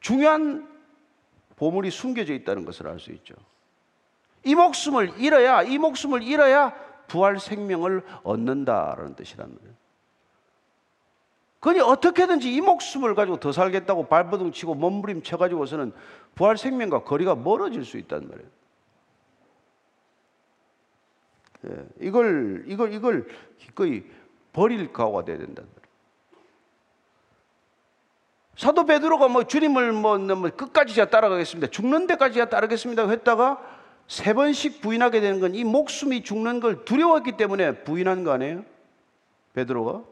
중요한 0.00 0.68
보물이 1.56 1.90
숨겨져 1.90 2.32
있다는 2.32 2.64
것을 2.64 2.88
알 2.88 2.98
수 2.98 3.12
있죠. 3.12 3.34
이 4.44 4.54
목숨을 4.54 5.18
잃어야 5.18 5.62
이 5.62 5.76
목숨을 5.78 6.22
잃어야 6.22 6.72
부활 7.06 7.38
생명을 7.38 8.02
얻는다라는 8.22 9.14
뜻이란 9.16 9.52
말이에요. 9.52 9.74
그니 11.58 11.80
어떻게든지 11.80 12.54
이 12.54 12.60
목숨을 12.62 13.14
가지고 13.14 13.38
더 13.38 13.52
살겠다고 13.52 14.06
발버둥 14.06 14.52
치고 14.52 14.74
몸부림 14.74 15.22
쳐 15.22 15.36
가지고서는 15.36 15.92
부활 16.34 16.56
생명과 16.56 17.04
거리가 17.04 17.34
멀어질 17.34 17.84
수 17.84 17.98
있단 17.98 18.28
말이에요. 18.28 18.48
예, 21.66 22.06
이걸 22.06 22.64
이걸 22.66 22.94
이걸 22.94 23.28
기꺼이 23.58 24.04
버릴 24.54 24.90
각오가 24.92 25.24
돼야 25.26 25.36
말이에요. 25.66 25.79
사도 28.60 28.84
베드로가 28.84 29.28
뭐 29.28 29.44
주님을 29.44 29.92
뭐, 29.92 30.18
뭐 30.18 30.50
끝까지 30.50 30.92
제가 30.92 31.08
따라가겠습니다. 31.08 31.68
죽는 31.70 32.06
데까지 32.06 32.34
제가 32.34 32.50
따르겠습니다. 32.50 33.08
했다가 33.08 33.58
세 34.06 34.34
번씩 34.34 34.82
부인하게 34.82 35.22
되는 35.22 35.40
건 35.40 35.54
이 35.54 35.64
목숨이 35.64 36.22
죽는 36.22 36.60
걸 36.60 36.84
두려웠기 36.84 37.38
때문에 37.38 37.84
부인한 37.84 38.22
거 38.22 38.32
아니에요? 38.32 38.66
베드로가? 39.54 40.04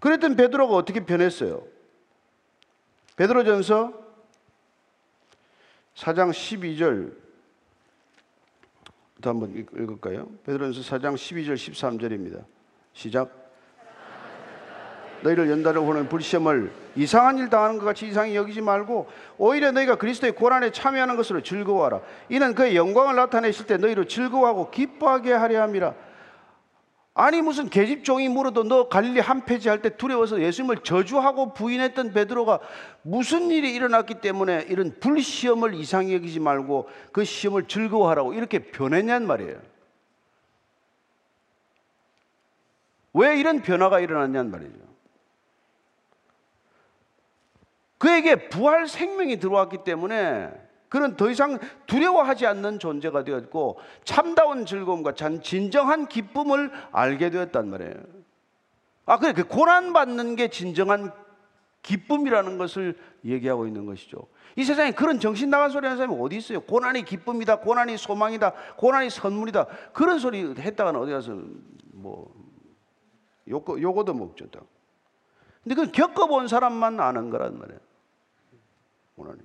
그랬던 0.00 0.34
베드로가 0.34 0.74
어떻게 0.74 1.04
변했어요? 1.06 1.62
베드로전서 3.14 3.92
4장 5.94 6.30
12절 6.30 7.14
또 9.22 9.30
한번 9.30 9.54
읽을까요? 9.54 10.26
베드로전서 10.42 10.96
4장 10.96 11.14
12절 11.14 11.54
13절입니다. 11.54 12.44
시작. 12.94 13.45
너희를 15.22 15.50
연달아 15.50 15.80
오는 15.80 16.08
불시험을 16.08 16.70
이상한 16.96 17.38
일 17.38 17.50
당하는 17.50 17.78
것 17.78 17.84
같이 17.84 18.06
이상히 18.06 18.36
여기지 18.36 18.60
말고 18.60 19.08
오히려 19.38 19.70
너희가 19.72 19.96
그리스도의 19.96 20.32
고난에 20.32 20.70
참여하는 20.70 21.16
것으로 21.16 21.42
즐거워하라. 21.42 22.00
이는 22.28 22.54
그의 22.54 22.76
영광을 22.76 23.16
나타내실 23.16 23.66
때 23.66 23.76
너희로 23.76 24.04
즐거워하고 24.06 24.70
기뻐하게 24.70 25.32
하려 25.32 25.62
함이라. 25.62 25.94
아니 27.18 27.40
무슨 27.40 27.70
계집종이 27.70 28.28
물어도 28.28 28.64
너 28.64 28.88
갈릴리 28.88 29.20
한 29.20 29.46
패지 29.46 29.70
할 29.70 29.80
때 29.80 29.96
두려워서 29.96 30.40
예수님을 30.40 30.78
저주하고 30.82 31.54
부인했던 31.54 32.12
베드로가 32.12 32.60
무슨 33.00 33.50
일이 33.50 33.74
일어났기 33.74 34.20
때문에 34.20 34.66
이런 34.68 34.94
불시험을 35.00 35.74
이상히 35.74 36.12
여기지 36.12 36.40
말고 36.40 36.90
그 37.12 37.24
시험을 37.24 37.68
즐거워하라고 37.68 38.34
이렇게 38.34 38.58
변했냔 38.70 39.26
말이에요. 39.26 39.56
왜 43.14 43.40
이런 43.40 43.62
변화가 43.62 44.00
일어났냔 44.00 44.50
말이죠. 44.50 44.85
그에게 48.06 48.48
부활 48.48 48.86
생명이 48.86 49.40
들어왔기 49.40 49.78
때문에 49.82 50.52
그는 50.88 51.16
더 51.16 51.28
이상 51.28 51.58
두려워하지 51.88 52.46
않는 52.46 52.78
존재가 52.78 53.24
되었고 53.24 53.80
참다운 54.04 54.64
즐거움과 54.64 55.14
진정한 55.42 56.06
기쁨을 56.06 56.70
알게 56.92 57.30
되었단 57.30 57.68
말이에요. 57.68 57.94
아, 59.06 59.18
그래. 59.18 59.32
그 59.32 59.42
고난 59.42 59.92
받는 59.92 60.36
게 60.36 60.46
진정한 60.50 61.10
기쁨이라는 61.82 62.58
것을 62.58 62.96
얘기하고 63.24 63.66
있는 63.66 63.86
것이죠. 63.86 64.28
이 64.54 64.62
세상에 64.62 64.92
그런 64.92 65.18
정신 65.18 65.50
나간 65.50 65.70
소리 65.70 65.86
하는 65.86 65.96
사람이 65.96 66.16
어디 66.20 66.36
있어요? 66.36 66.60
고난이 66.60 67.04
기쁨이다, 67.04 67.58
고난이 67.58 67.96
소망이다, 67.96 68.52
고난이 68.76 69.10
선물이다. 69.10 69.66
그런 69.92 70.20
소리 70.20 70.54
했다가는 70.56 71.00
어디 71.00 71.10
가서 71.10 71.32
뭐 71.92 72.32
요거 73.48 73.80
요거도 73.80 74.14
먹죠. 74.14 74.46
근데 75.64 75.74
그건 75.74 75.90
겪어본 75.90 76.46
사람만 76.46 77.00
아는 77.00 77.30
거란 77.30 77.58
말이에요. 77.58 77.85
고난이. 79.16 79.40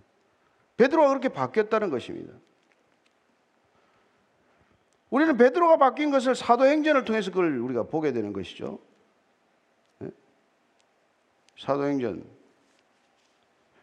베드로가 0.77 1.09
그렇게 1.09 1.29
바뀌었다는 1.29 1.89
것입니다. 1.89 2.33
우리는 5.09 5.35
베드로가 5.35 5.77
바뀐 5.77 6.09
것을 6.11 6.35
사도행전을 6.35 7.03
통해서 7.03 7.31
그걸 7.31 7.57
우리가 7.57 7.83
보게 7.83 8.13
되는 8.13 8.31
것이죠. 8.31 8.79
네? 9.99 10.09
사도행전. 11.59 12.23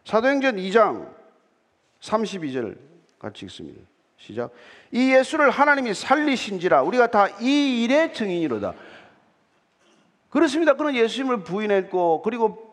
사도행전 0.05 0.55
2장 0.55 1.13
32절 2.01 2.77
같이 3.19 3.45
읽습니다. 3.45 3.81
시작. 4.17 4.51
이 4.91 5.13
예수를 5.13 5.49
하나님이 5.49 5.93
살리신지라 5.93 6.81
우리가 6.83 7.11
다 7.11 7.29
이 7.39 7.83
일의 7.83 8.13
증인이로다. 8.13 8.73
그렇습니다. 10.29 10.73
그는 10.73 10.95
예수님을 10.95 11.43
부인했고 11.43 12.21
그리고 12.23 12.68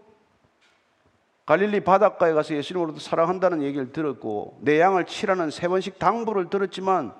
갈릴리 1.46 1.80
바닷가에 1.80 2.32
가서 2.32 2.54
예수님으로도 2.54 2.98
사랑한다는 2.98 3.62
얘기를 3.62 3.92
들었고 3.92 4.58
내 4.62 4.80
양을 4.80 5.06
치라는 5.06 5.50
세 5.50 5.68
번씩 5.68 5.98
당부를 5.98 6.50
들었지만 6.50 7.14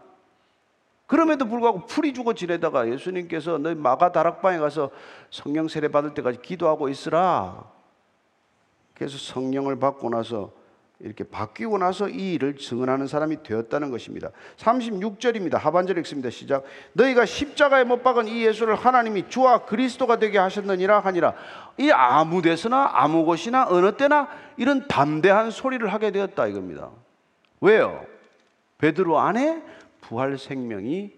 그럼에도 1.07 1.47
불구하고 1.47 1.87
풀이 1.87 2.12
주고 2.12 2.35
지내다가 2.35 2.89
예수님께서 2.89 3.59
너희 3.59 3.77
마가 3.77 4.11
다락방에 4.11 4.59
가서 4.59 4.91
성령 5.31 5.68
세례 5.68 5.87
받을 5.87 6.14
때까지 6.14 6.43
기도하고 6.43 6.89
있으라. 6.89 7.70
그래서 8.95 9.16
성령을 9.16 9.79
받고 9.79 10.11
나서 10.11 10.51
이렇게 10.99 11.25
바뀌고 11.25 11.77
나서 11.77 12.09
이 12.09 12.35
일을 12.35 12.57
증언하는 12.57 13.07
사람이 13.07 13.43
되었다는 13.43 13.91
것입니다. 13.91 14.31
36절입니다. 14.57 15.59
하반절 15.59 15.99
읽습니다. 15.99 16.31
시작. 16.31 16.65
너희가 16.95 17.27
십자가에 17.27 17.85
못 17.85 18.03
박은 18.03 18.29
이 18.29 18.47
예수를 18.47 18.75
하나님이 18.75 19.29
주와 19.29 19.67
그리스도가 19.67 20.19
되게 20.19 20.39
하셨느니라 20.39 21.01
하니라. 21.01 21.35
이 21.79 21.91
아무 21.91 22.41
데서나 22.41 22.93
아무 22.95 23.27
곳이나 23.27 23.67
어느 23.69 23.97
때나 23.97 24.29
이런 24.57 24.89
담대한 24.89 25.51
소리를 25.51 25.87
하게 25.93 26.11
되었다 26.13 26.47
이겁니다. 26.47 26.91
왜요? 27.61 28.07
베드로 28.79 29.19
안에 29.19 29.63
부활 30.01 30.39
생명이 30.39 31.13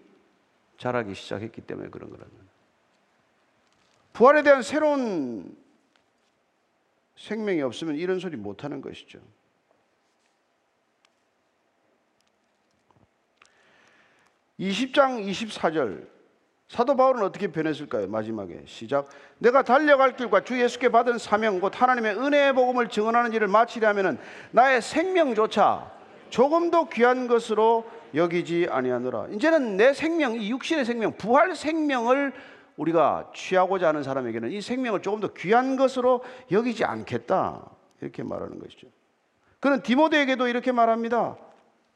자라기 0.77 1.13
시작했기 1.13 1.61
때문에 1.61 1.89
그런 1.89 2.09
거라는. 2.09 2.31
부활에 4.11 4.43
대한 4.43 4.61
새로운 4.61 5.55
생명이 7.15 7.61
없으면 7.61 7.95
이런 7.95 8.19
소리 8.19 8.35
못 8.35 8.65
하는 8.65 8.81
것이죠. 8.81 9.19
20장 14.59 15.25
24절 15.25 16.07
사도 16.67 16.95
바울은 16.95 17.23
어떻게 17.23 17.47
변했을까요? 17.47 18.07
마지막에 18.07 18.61
시작. 18.67 19.09
내가 19.39 19.63
달려갈 19.63 20.15
길과 20.15 20.43
주 20.43 20.61
예수께 20.61 20.89
받은 20.89 21.17
사명 21.17 21.59
곧 21.59 21.81
하나님의 21.81 22.15
은혜의 22.15 22.53
복음을 22.53 22.89
증언하는 22.89 23.33
일을 23.33 23.47
마치려면은 23.47 24.19
나의 24.51 24.81
생명조차 24.81 25.91
조금도 26.29 26.89
귀한 26.89 27.27
것으로 27.27 27.89
여기지 28.13 28.67
아니하노라. 28.69 29.29
이제는 29.31 29.77
내 29.77 29.93
생명, 29.93 30.35
이 30.35 30.51
육신의 30.51 30.85
생명, 30.85 31.13
부활 31.17 31.55
생명을 31.55 32.33
우리가 32.77 33.31
취하고자 33.33 33.87
하는 33.87 34.03
사람에게는 34.03 34.51
이 34.51 34.61
생명을 34.61 35.01
조금 35.01 35.19
더 35.21 35.33
귀한 35.33 35.75
것으로 35.75 36.23
여기지 36.51 36.85
않겠다. 36.85 37.67
이렇게 38.01 38.21
말하는 38.21 38.59
것이죠. 38.59 38.87
그는 39.59 39.81
디모데에게도 39.81 40.47
이렇게 40.47 40.71
말합니다. 40.71 41.35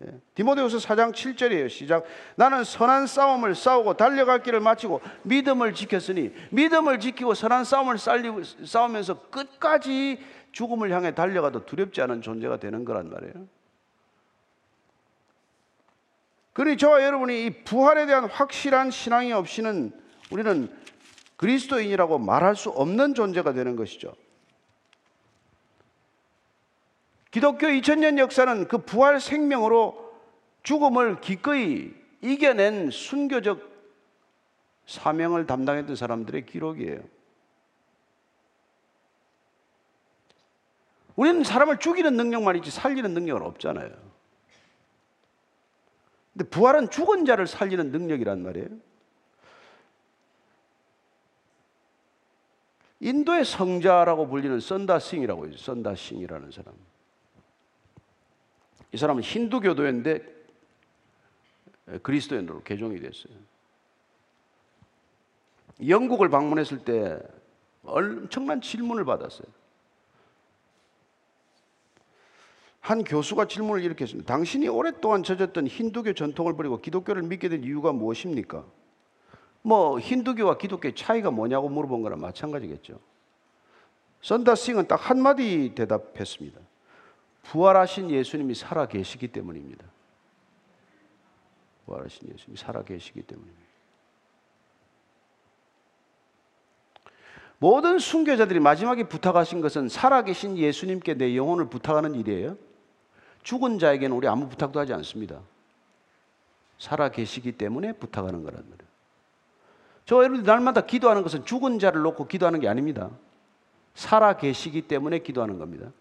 예. 0.06 0.20
디모데후서 0.36 0.78
4장 0.78 1.14
7절이에요. 1.14 1.70
시작. 1.70 2.04
나는 2.36 2.64
선한 2.64 3.08
싸움을 3.08 3.56
싸우고 3.56 3.96
달려갈 3.96 4.44
길을 4.44 4.60
마치고 4.60 5.02
믿음을 5.24 5.74
지켰으니 5.74 6.34
믿음을 6.52 7.00
지키고 7.00 7.34
선한 7.34 7.64
싸움을 7.64 7.98
살리고 7.98 8.44
싸우면서 8.66 9.30
끝까지 9.30 10.20
죽음을 10.52 10.92
향해 10.92 11.14
달려가도 11.16 11.66
두렵지 11.66 12.02
않은 12.02 12.22
존재가 12.22 12.58
되는 12.58 12.86
거란 12.86 13.10
말이에요. 13.10 13.34
그러니 16.54 16.78
저와 16.78 17.04
여러분이 17.04 17.46
이 17.46 17.64
부활에 17.64 18.06
대한 18.06 18.26
확실한 18.26 18.92
신앙이 18.92 19.34
없이는 19.34 19.92
우리는 20.32 20.70
그리스도인이라고 21.38 22.20
말할 22.20 22.56
수 22.56 22.70
없는 22.70 23.16
존재가 23.16 23.54
되는 23.54 23.76
것이죠. 23.76 24.14
기독교 27.34 27.66
2000년 27.66 28.20
역사는 28.20 28.68
그 28.68 28.78
부활 28.78 29.20
생명으로 29.20 30.14
죽음을 30.62 31.20
기꺼이 31.20 31.92
이겨낸 32.22 32.92
순교적 32.92 33.74
사명을 34.86 35.48
담당했던 35.48 35.96
사람들의 35.96 36.46
기록이에요. 36.46 37.02
우리는 41.16 41.44
사람을 41.44 41.80
죽이는 41.80 42.16
능력만 42.16 42.56
있지 42.58 42.70
살리는 42.70 43.12
능력은 43.16 43.42
없잖아요. 43.42 43.90
근데 46.34 46.50
부활은 46.52 46.92
죽은 46.92 47.26
자를 47.26 47.48
살리는 47.48 47.92
능력이란 47.92 48.44
말이에요. 48.44 48.68
인도의 53.00 53.44
성자라고 53.44 54.28
불리는 54.28 54.60
썬다싱이라고 54.60 55.48
해요. 55.48 55.58
썬다싱이라는 55.58 56.52
사람. 56.52 56.93
이 58.94 58.98
사람은 58.98 59.24
힌두교도였는데 59.24 60.34
그리스도인으로 62.04 62.62
개종이 62.64 63.00
됐어요. 63.00 63.34
영국을 65.88 66.30
방문했을 66.30 66.86
때 66.86 67.20
엄청난 67.84 68.62
질문을 68.62 69.04
받았어요. 69.04 69.48
한 72.80 73.04
교수가 73.04 73.48
질문을 73.48 73.84
이렇게 73.84 74.04
했습니다. 74.04 74.32
당신이 74.32 74.68
오랫동안 74.68 75.24
젖었던 75.24 75.68
힌두교 75.68 76.14
전통을 76.14 76.56
버리고 76.56 76.80
기독교를 76.80 77.24
믿게 77.24 77.50
된 77.50 77.64
이유가 77.64 77.92
무엇입니까? 77.94 78.64
뭐 79.64 80.00
힌두교와 80.00 80.58
기독교의 80.58 80.94
차이가 80.94 81.32
뭐냐고 81.32 81.70
물어본 81.70 82.04
거랑 82.04 82.20
마찬가지겠죠. 82.20 83.00
선다싱은 84.22 84.88
딱 84.88 85.10
한마디 85.10 85.74
대답했습니다. 85.74 86.60
부활하신 87.44 88.10
예수님이 88.10 88.56
살아 88.56 88.88
계시기 88.88 89.28
때문입니다. 89.28 89.86
부활하신 91.86 92.30
예수님이 92.34 92.58
살아 92.58 92.84
계시기 92.84 93.22
때문입니다. 93.22 93.64
모든 97.60 98.00
순교자들이 98.00 98.60
마지막에 98.60 99.08
부탁하신 99.08 99.62
것은 99.62 99.88
살아계신 99.88 100.58
예수님께 100.58 101.14
내 101.14 101.38
영혼을 101.38 101.70
부탁하는 101.70 102.16
일이에요. 102.16 102.58
죽은 103.44 103.80
자에게는 103.80 104.16
우리 104.16 104.28
아무 104.28 104.50
부탁도 104.50 104.80
하지 104.80 104.94
않습니다. 104.94 105.40
살아 106.78 107.10
계시기 107.10 107.54
때문에 107.54 107.94
부탁하는 107.94 108.44
거란 108.44 108.64
말이에요. 108.64 108.94
저 110.06 110.18
여러분들 110.18 110.46
날마다 110.46 110.82
기도하는 110.82 111.24
것은 111.24 111.46
죽은 111.46 111.80
자를 111.80 112.02
놓고 112.02 112.28
기도하는 112.28 112.60
게 112.60 112.68
아닙니다. 112.68 113.10
살아 113.94 114.36
계시기 114.36 114.82
때문에 114.82 115.20
기도하는 115.20 115.60
겁니다. 115.60 115.92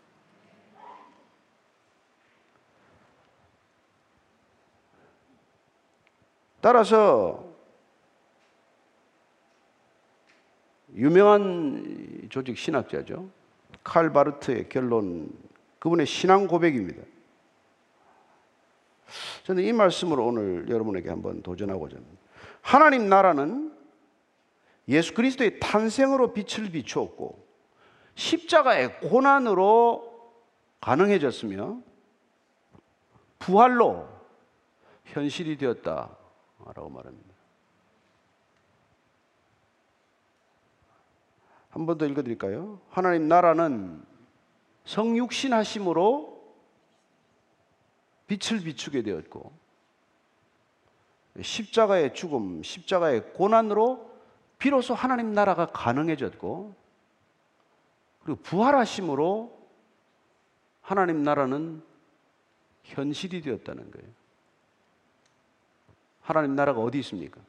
따라서 6.62 7.44
유명한 10.94 12.28
조직 12.30 12.56
신학자죠. 12.56 13.28
칼 13.82 14.12
바르트의 14.12 14.68
결론, 14.68 15.36
그분의 15.80 16.06
신앙 16.06 16.46
고백입니다. 16.46 17.02
저는 19.42 19.64
이 19.64 19.72
말씀으로 19.72 20.24
오늘 20.24 20.68
여러분에게 20.68 21.08
한번 21.08 21.42
도전하고자 21.42 21.96
합니다. 21.96 22.16
하나님 22.60 23.08
나라는 23.08 23.76
예수 24.86 25.14
그리스도의 25.14 25.58
탄생으로 25.58 26.32
빛을 26.32 26.70
비추었고 26.70 27.44
십자가의 28.14 29.00
고난으로 29.00 30.32
가능해졌으며 30.80 31.80
부활로 33.40 34.08
현실이 35.06 35.58
되었다. 35.58 36.21
라고 36.74 36.88
말합니다. 36.88 37.32
한 41.70 41.86
번 41.86 41.96
더 41.98 42.06
읽어드릴까요? 42.06 42.80
하나님 42.90 43.28
나라는 43.28 44.04
성육신 44.84 45.52
하심으로 45.54 46.42
빛을 48.26 48.62
비추게 48.62 49.02
되었고 49.02 49.52
십자가의 51.40 52.14
죽음, 52.14 52.62
십자가의 52.62 53.32
고난으로 53.32 54.10
비로소 54.58 54.92
하나님 54.92 55.32
나라가 55.32 55.66
가능해졌고 55.66 56.74
그리고 58.22 58.40
부활하심으로 58.42 59.58
하나님 60.82 61.22
나라는 61.22 61.82
현실이 62.84 63.40
되었다는 63.40 63.90
거예요. 63.90 64.08
하나님 66.22 66.54
나라가 66.54 66.80
어디 66.80 66.98
있습니까? 67.00 67.40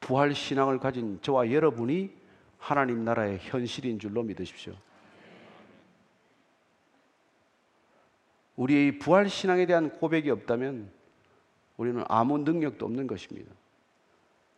부활 0.00 0.34
신앙을 0.34 0.78
가진 0.78 1.18
저와 1.20 1.50
여러분이 1.50 2.10
하나님 2.58 3.04
나라의 3.04 3.38
현실인 3.40 3.98
줄로 3.98 4.22
믿으십시오. 4.22 4.74
우리의 8.56 8.98
부활 8.98 9.28
신앙에 9.28 9.66
대한 9.66 9.90
고백이 9.90 10.30
없다면 10.30 10.90
우리는 11.76 12.02
아무 12.08 12.38
능력도 12.38 12.84
없는 12.86 13.06
것입니다. 13.06 13.52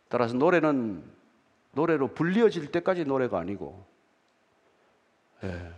따라서 0.09 0.35
노래는 0.35 1.03
노래로 1.73 2.09
불리어질 2.09 2.71
때까지 2.71 3.05
노래가 3.05 3.39
아니고, 3.39 3.85
예, 5.43 5.71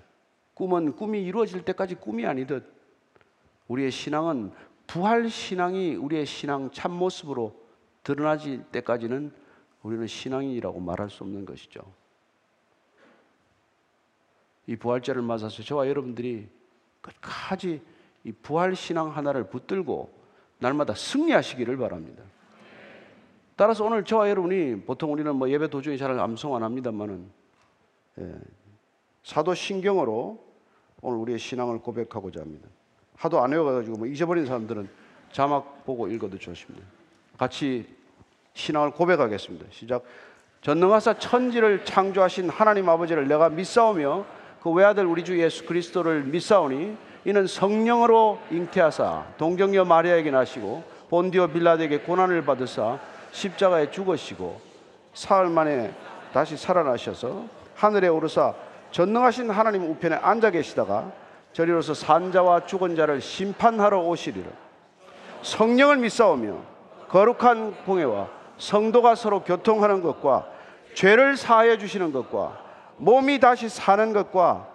꿈은 0.53 0.95
꿈이 0.95 1.24
이루어질 1.24 1.64
때까지 1.66 1.95
꿈이 1.95 2.26
아니듯 2.26 2.72
우리의 3.68 3.91
신앙은 3.91 4.51
부활 4.88 5.30
신앙이 5.30 5.96
우리의 5.96 6.26
신앙 6.26 6.72
참모습으로 6.72 7.54
드러나질 8.04 8.64
때까지는 8.72 9.32
우리는 9.82 10.08
신앙이라고 10.08 10.80
말할 10.80 11.10
수 11.10 11.24
없는 11.24 11.46
것이죠. 11.46 11.82
이 14.68 14.76
부활절을 14.76 15.22
맞아서 15.22 15.62
저와 15.62 15.88
여러분들이 15.88 16.48
끝까지 17.02 17.82
이 18.24 18.32
부활 18.32 18.76
신앙 18.76 19.16
하나를 19.16 19.50
붙들고 19.50 20.10
날마다 20.60 20.94
승리하시기를 20.94 21.78
바랍니다. 21.78 22.24
따라서 23.56 23.84
오늘 23.84 24.04
저와 24.04 24.30
여러분이 24.30 24.82
보통 24.86 25.12
우리는 25.12 25.36
뭐 25.36 25.50
예배 25.50 25.70
도중에 25.70 25.98
잘 25.98 26.18
암송 26.20 26.56
안 26.56 26.64
합니다만은 26.64 27.30
예, 28.20 28.36
사도 29.24 29.54
신경으로 29.54 30.44
오늘 31.02 31.18
우리의 31.20 31.40
신앙을 31.40 31.80
고백하고자 31.80 32.42
합니다. 32.42 32.68
하도 33.18 33.41
안 33.41 33.51
외워가지고 33.51 33.97
뭐 33.97 34.07
잊어버린 34.07 34.45
사람들은 34.45 34.89
자막 35.32 35.86
보고 35.86 36.07
읽어도 36.07 36.38
좋습니다. 36.38 36.86
같이 37.38 37.86
신앙을 38.53 38.91
고백하겠습니다. 38.91 39.66
시작. 39.72 40.03
전능하사 40.61 41.18
천지를 41.20 41.84
창조하신 41.84 42.49
하나님 42.49 42.88
아버지를 42.88 43.28
내가 43.28 43.49
믿사오며 43.49 44.26
그 44.61 44.70
외아들 44.70 45.05
우리 45.05 45.26
주 45.26 45.38
예수 45.39 45.66
그리스도를 45.66 46.24
믿사오니 46.24 46.95
이는 47.26 47.47
성령으로 47.47 48.39
잉태하사 48.51 49.26
동정녀 49.38 49.86
마리아에게 49.86 50.32
나시고 50.32 50.84
본디오 51.09 51.47
빌라드에게 51.47 51.99
고난을 51.99 52.45
받으사 52.45 52.99
십자가에 53.32 53.91
죽으시고 53.91 54.61
사흘 55.14 55.49
만에 55.49 55.93
다시 56.34 56.55
살아나셔서 56.57 57.45
하늘에 57.76 58.07
오르사 58.07 58.53
전능하신 58.91 59.49
하나님 59.49 59.84
우편에 59.84 60.16
앉아 60.16 60.51
계시다가 60.51 61.11
저리로서 61.54 61.93
산자와 61.93 62.66
죽은 62.66 62.95
자를 62.95 63.22
심판하러 63.22 64.01
오시리라 64.01 64.49
성령을 65.43 65.97
믿사오며 65.97 66.58
거룩한 67.10 67.86
공예와 67.86 68.30
성도가 68.58 69.16
서로 69.16 69.43
교통하는 69.43 70.01
것과 70.01 70.47
죄를 70.95 71.38
사하여 71.38 71.78
주시는 71.78 72.12
것과 72.12 72.64
몸이 72.97 73.39
다시 73.39 73.70
사는 73.70 74.14
것과 74.14 74.70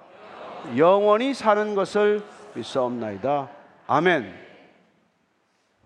영원히 0.76 1.34
사는 1.34 1.74
것을 1.74 2.22
믿사옵나이다. 2.54 3.48
아멘. 3.86 4.34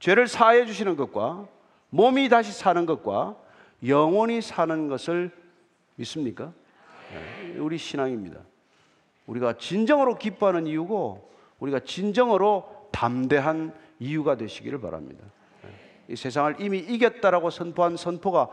죄를 0.01 0.27
사하여 0.27 0.67
주시는 0.67 0.97
것과 0.97 1.47
몸이 1.91 2.29
다시 2.29 2.53
사는 2.53 2.85
것과 2.87 3.37
영원히 3.87 4.41
사는 4.41 4.89
것을 4.89 5.31
믿습니까? 5.97 6.53
네, 7.13 7.59
우리 7.59 7.79
신앙입니다. 7.79 8.41
우리가 9.27 9.57
진정으로 9.57 10.19
기뻐하는 10.19 10.67
이유고 10.67 11.31
우리가 11.61 11.81
진정으로 11.81 12.89
담대한 12.91 13.75
이유가 13.99 14.37
되시기를 14.37 14.81
바랍니다. 14.81 15.25
네, 15.63 15.71
이 16.09 16.17
세상을 16.17 16.57
이미 16.61 16.79
이겼다라고 16.79 17.51
선포한 17.51 17.97
선포가 17.97 18.49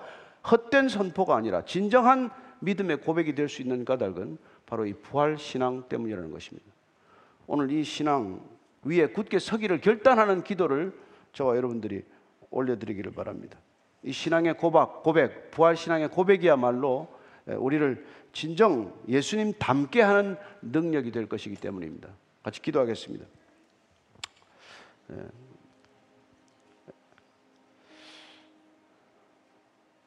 헛된 0.50 0.90
선포가 0.90 1.36
아니라 1.36 1.66
진정한 1.66 2.30
믿음의 2.60 3.02
고백이 3.02 3.36
될 3.36 3.50
수 3.50 3.62
있는 3.62 3.84
까닭은 3.84 4.38
바로 4.66 4.86
이 4.86 4.94
부활 4.94 5.38
신앙 5.38 5.84
때문이라는 5.90 6.32
것입니다. 6.32 6.68
오늘 7.48 7.72
이 7.72 7.84
신앙 7.84 8.42
위에 8.84 9.08
굳게 9.08 9.40
서기를 9.40 9.82
결단하는 9.82 10.44
기도를 10.44 10.94
저와 11.34 11.58
여러분들이 11.58 12.04
올려드리기를 12.52 13.12
바랍니다. 13.12 13.58
이 14.04 14.12
신앙의 14.12 14.56
고박, 14.58 15.04
고백, 15.04 15.52
부활 15.52 15.76
신앙의 15.76 16.10
고백이야말로 16.10 17.08
우리를 17.58 18.06
진정 18.32 18.94
예수님 19.08 19.54
닮게 19.58 20.02
하는 20.02 20.38
능력이 20.62 21.12
될 21.12 21.28
것이기 21.28 21.56
때문입니다. 21.56 22.10
같이 22.44 22.62
기도하겠습니다. 22.62 23.26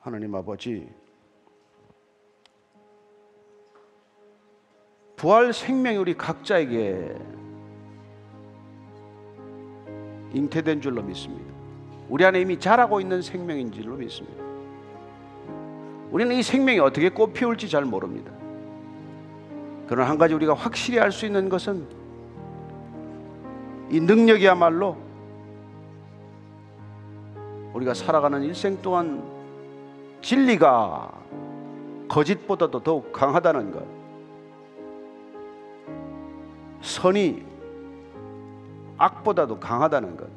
하나님 0.01 0.34
아버지, 0.34 0.88
부활 5.16 5.53
생명이 5.53 5.97
우리 5.99 6.14
각자에게 6.16 7.14
잉태된 10.34 10.80
줄로 10.80 11.03
믿습니다. 11.03 11.53
우리 12.09 12.24
안에 12.24 12.40
이미 12.40 12.59
자라고 12.59 13.01
있는 13.01 13.22
생명인 13.22 13.70
줄로 13.70 13.97
믿습니다. 13.97 14.52
우리는 16.13 16.37
이 16.37 16.43
생명이 16.43 16.79
어떻게 16.79 17.09
꽃 17.09 17.33
피울지 17.33 17.71
잘 17.71 17.87
모릅니다. 17.87 18.31
그러나 19.89 20.11
한 20.11 20.19
가지 20.19 20.35
우리가 20.35 20.53
확실히 20.53 21.01
알 21.01 21.11
수 21.11 21.25
있는 21.25 21.49
것은 21.49 21.87
이 23.91 23.99
능력이야말로 23.99 24.97
우리가 27.73 27.95
살아가는 27.95 28.43
일생 28.43 28.81
동안 28.83 29.23
진리가 30.21 31.11
거짓보다도 32.09 32.81
더욱 32.81 33.11
강하다는 33.13 33.73
것. 33.73 33.83
선이 36.83 37.43
악보다도 38.99 39.59
강하다는 39.59 40.17
것. 40.19 40.29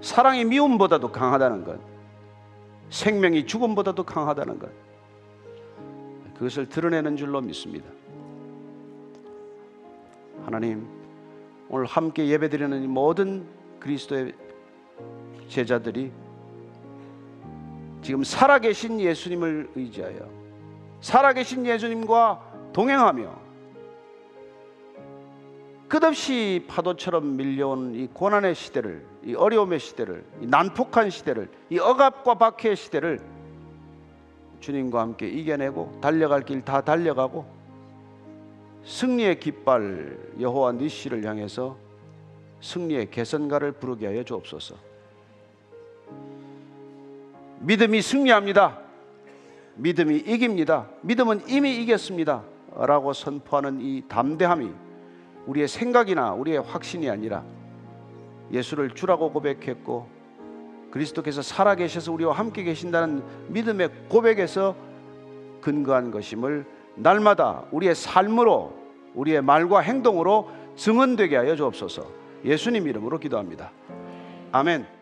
사랑이 0.00 0.44
미움보다도 0.44 1.12
강하다는 1.12 1.64
것. 1.64 1.89
생명이 2.90 3.46
죽음보다도 3.46 4.04
강하다는 4.04 4.58
것. 4.58 4.70
그것을 6.34 6.68
드러내는 6.68 7.16
줄로 7.16 7.40
믿습니다. 7.40 7.86
하나님, 10.44 10.86
오늘 11.68 11.86
함께 11.86 12.26
예배드리는 12.26 12.88
모든 12.90 13.46
그리스도의 13.78 14.32
제자들이 15.48 16.10
지금 18.02 18.24
살아계신 18.24 19.00
예수님을 19.00 19.70
의지하여 19.74 20.28
살아계신 21.00 21.66
예수님과 21.66 22.70
동행하며 22.72 23.39
끝없이 25.90 26.64
파도처럼 26.68 27.36
밀려온 27.36 27.96
이 27.96 28.06
고난의 28.06 28.54
시대를, 28.54 29.04
이 29.24 29.34
어려움의 29.34 29.80
시대를, 29.80 30.24
이 30.40 30.46
난폭한 30.46 31.10
시대를, 31.10 31.50
이 31.68 31.80
억압과 31.80 32.34
박해의 32.34 32.76
시대를 32.76 33.18
주님과 34.60 35.00
함께 35.00 35.28
이겨내고 35.28 35.98
달려갈 36.00 36.44
길 36.44 36.62
다 36.62 36.80
달려가고 36.80 37.44
승리의 38.84 39.40
깃발 39.40 40.16
여호와 40.38 40.72
니시를 40.72 41.24
향해서 41.24 41.76
승리의 42.60 43.10
개선가를 43.10 43.72
부르게 43.72 44.06
하여 44.06 44.22
주옵소서. 44.22 44.76
믿음이 47.58 48.00
승리합니다. 48.00 48.78
믿음이 49.74 50.18
이깁니다. 50.18 50.86
믿음은 51.00 51.48
이미 51.48 51.82
이겼습니다. 51.82 52.44
라고 52.76 53.12
선포하는 53.12 53.80
이 53.80 54.04
담대함이 54.06 54.89
우리의 55.46 55.68
생각이나 55.68 56.32
우리의 56.32 56.60
확신이 56.60 57.08
아니라 57.08 57.42
예수를 58.52 58.90
주라고 58.90 59.32
고백했고 59.32 60.08
그리스도께서 60.90 61.42
살아계셔서 61.42 62.12
우리와 62.12 62.32
함께 62.34 62.62
계신다는 62.62 63.22
믿음의 63.48 63.90
고백에서 64.08 64.74
근거한 65.60 66.10
것임을 66.10 66.66
날마다 66.96 67.64
우리의 67.70 67.94
삶으로 67.94 68.72
우리의 69.14 69.42
말과 69.42 69.80
행동으로 69.80 70.50
증언되게 70.76 71.36
하여 71.36 71.56
주옵소서 71.56 72.06
예수님 72.44 72.88
이름으로 72.88 73.18
기도합니다. 73.18 73.70
아멘. 74.52 74.99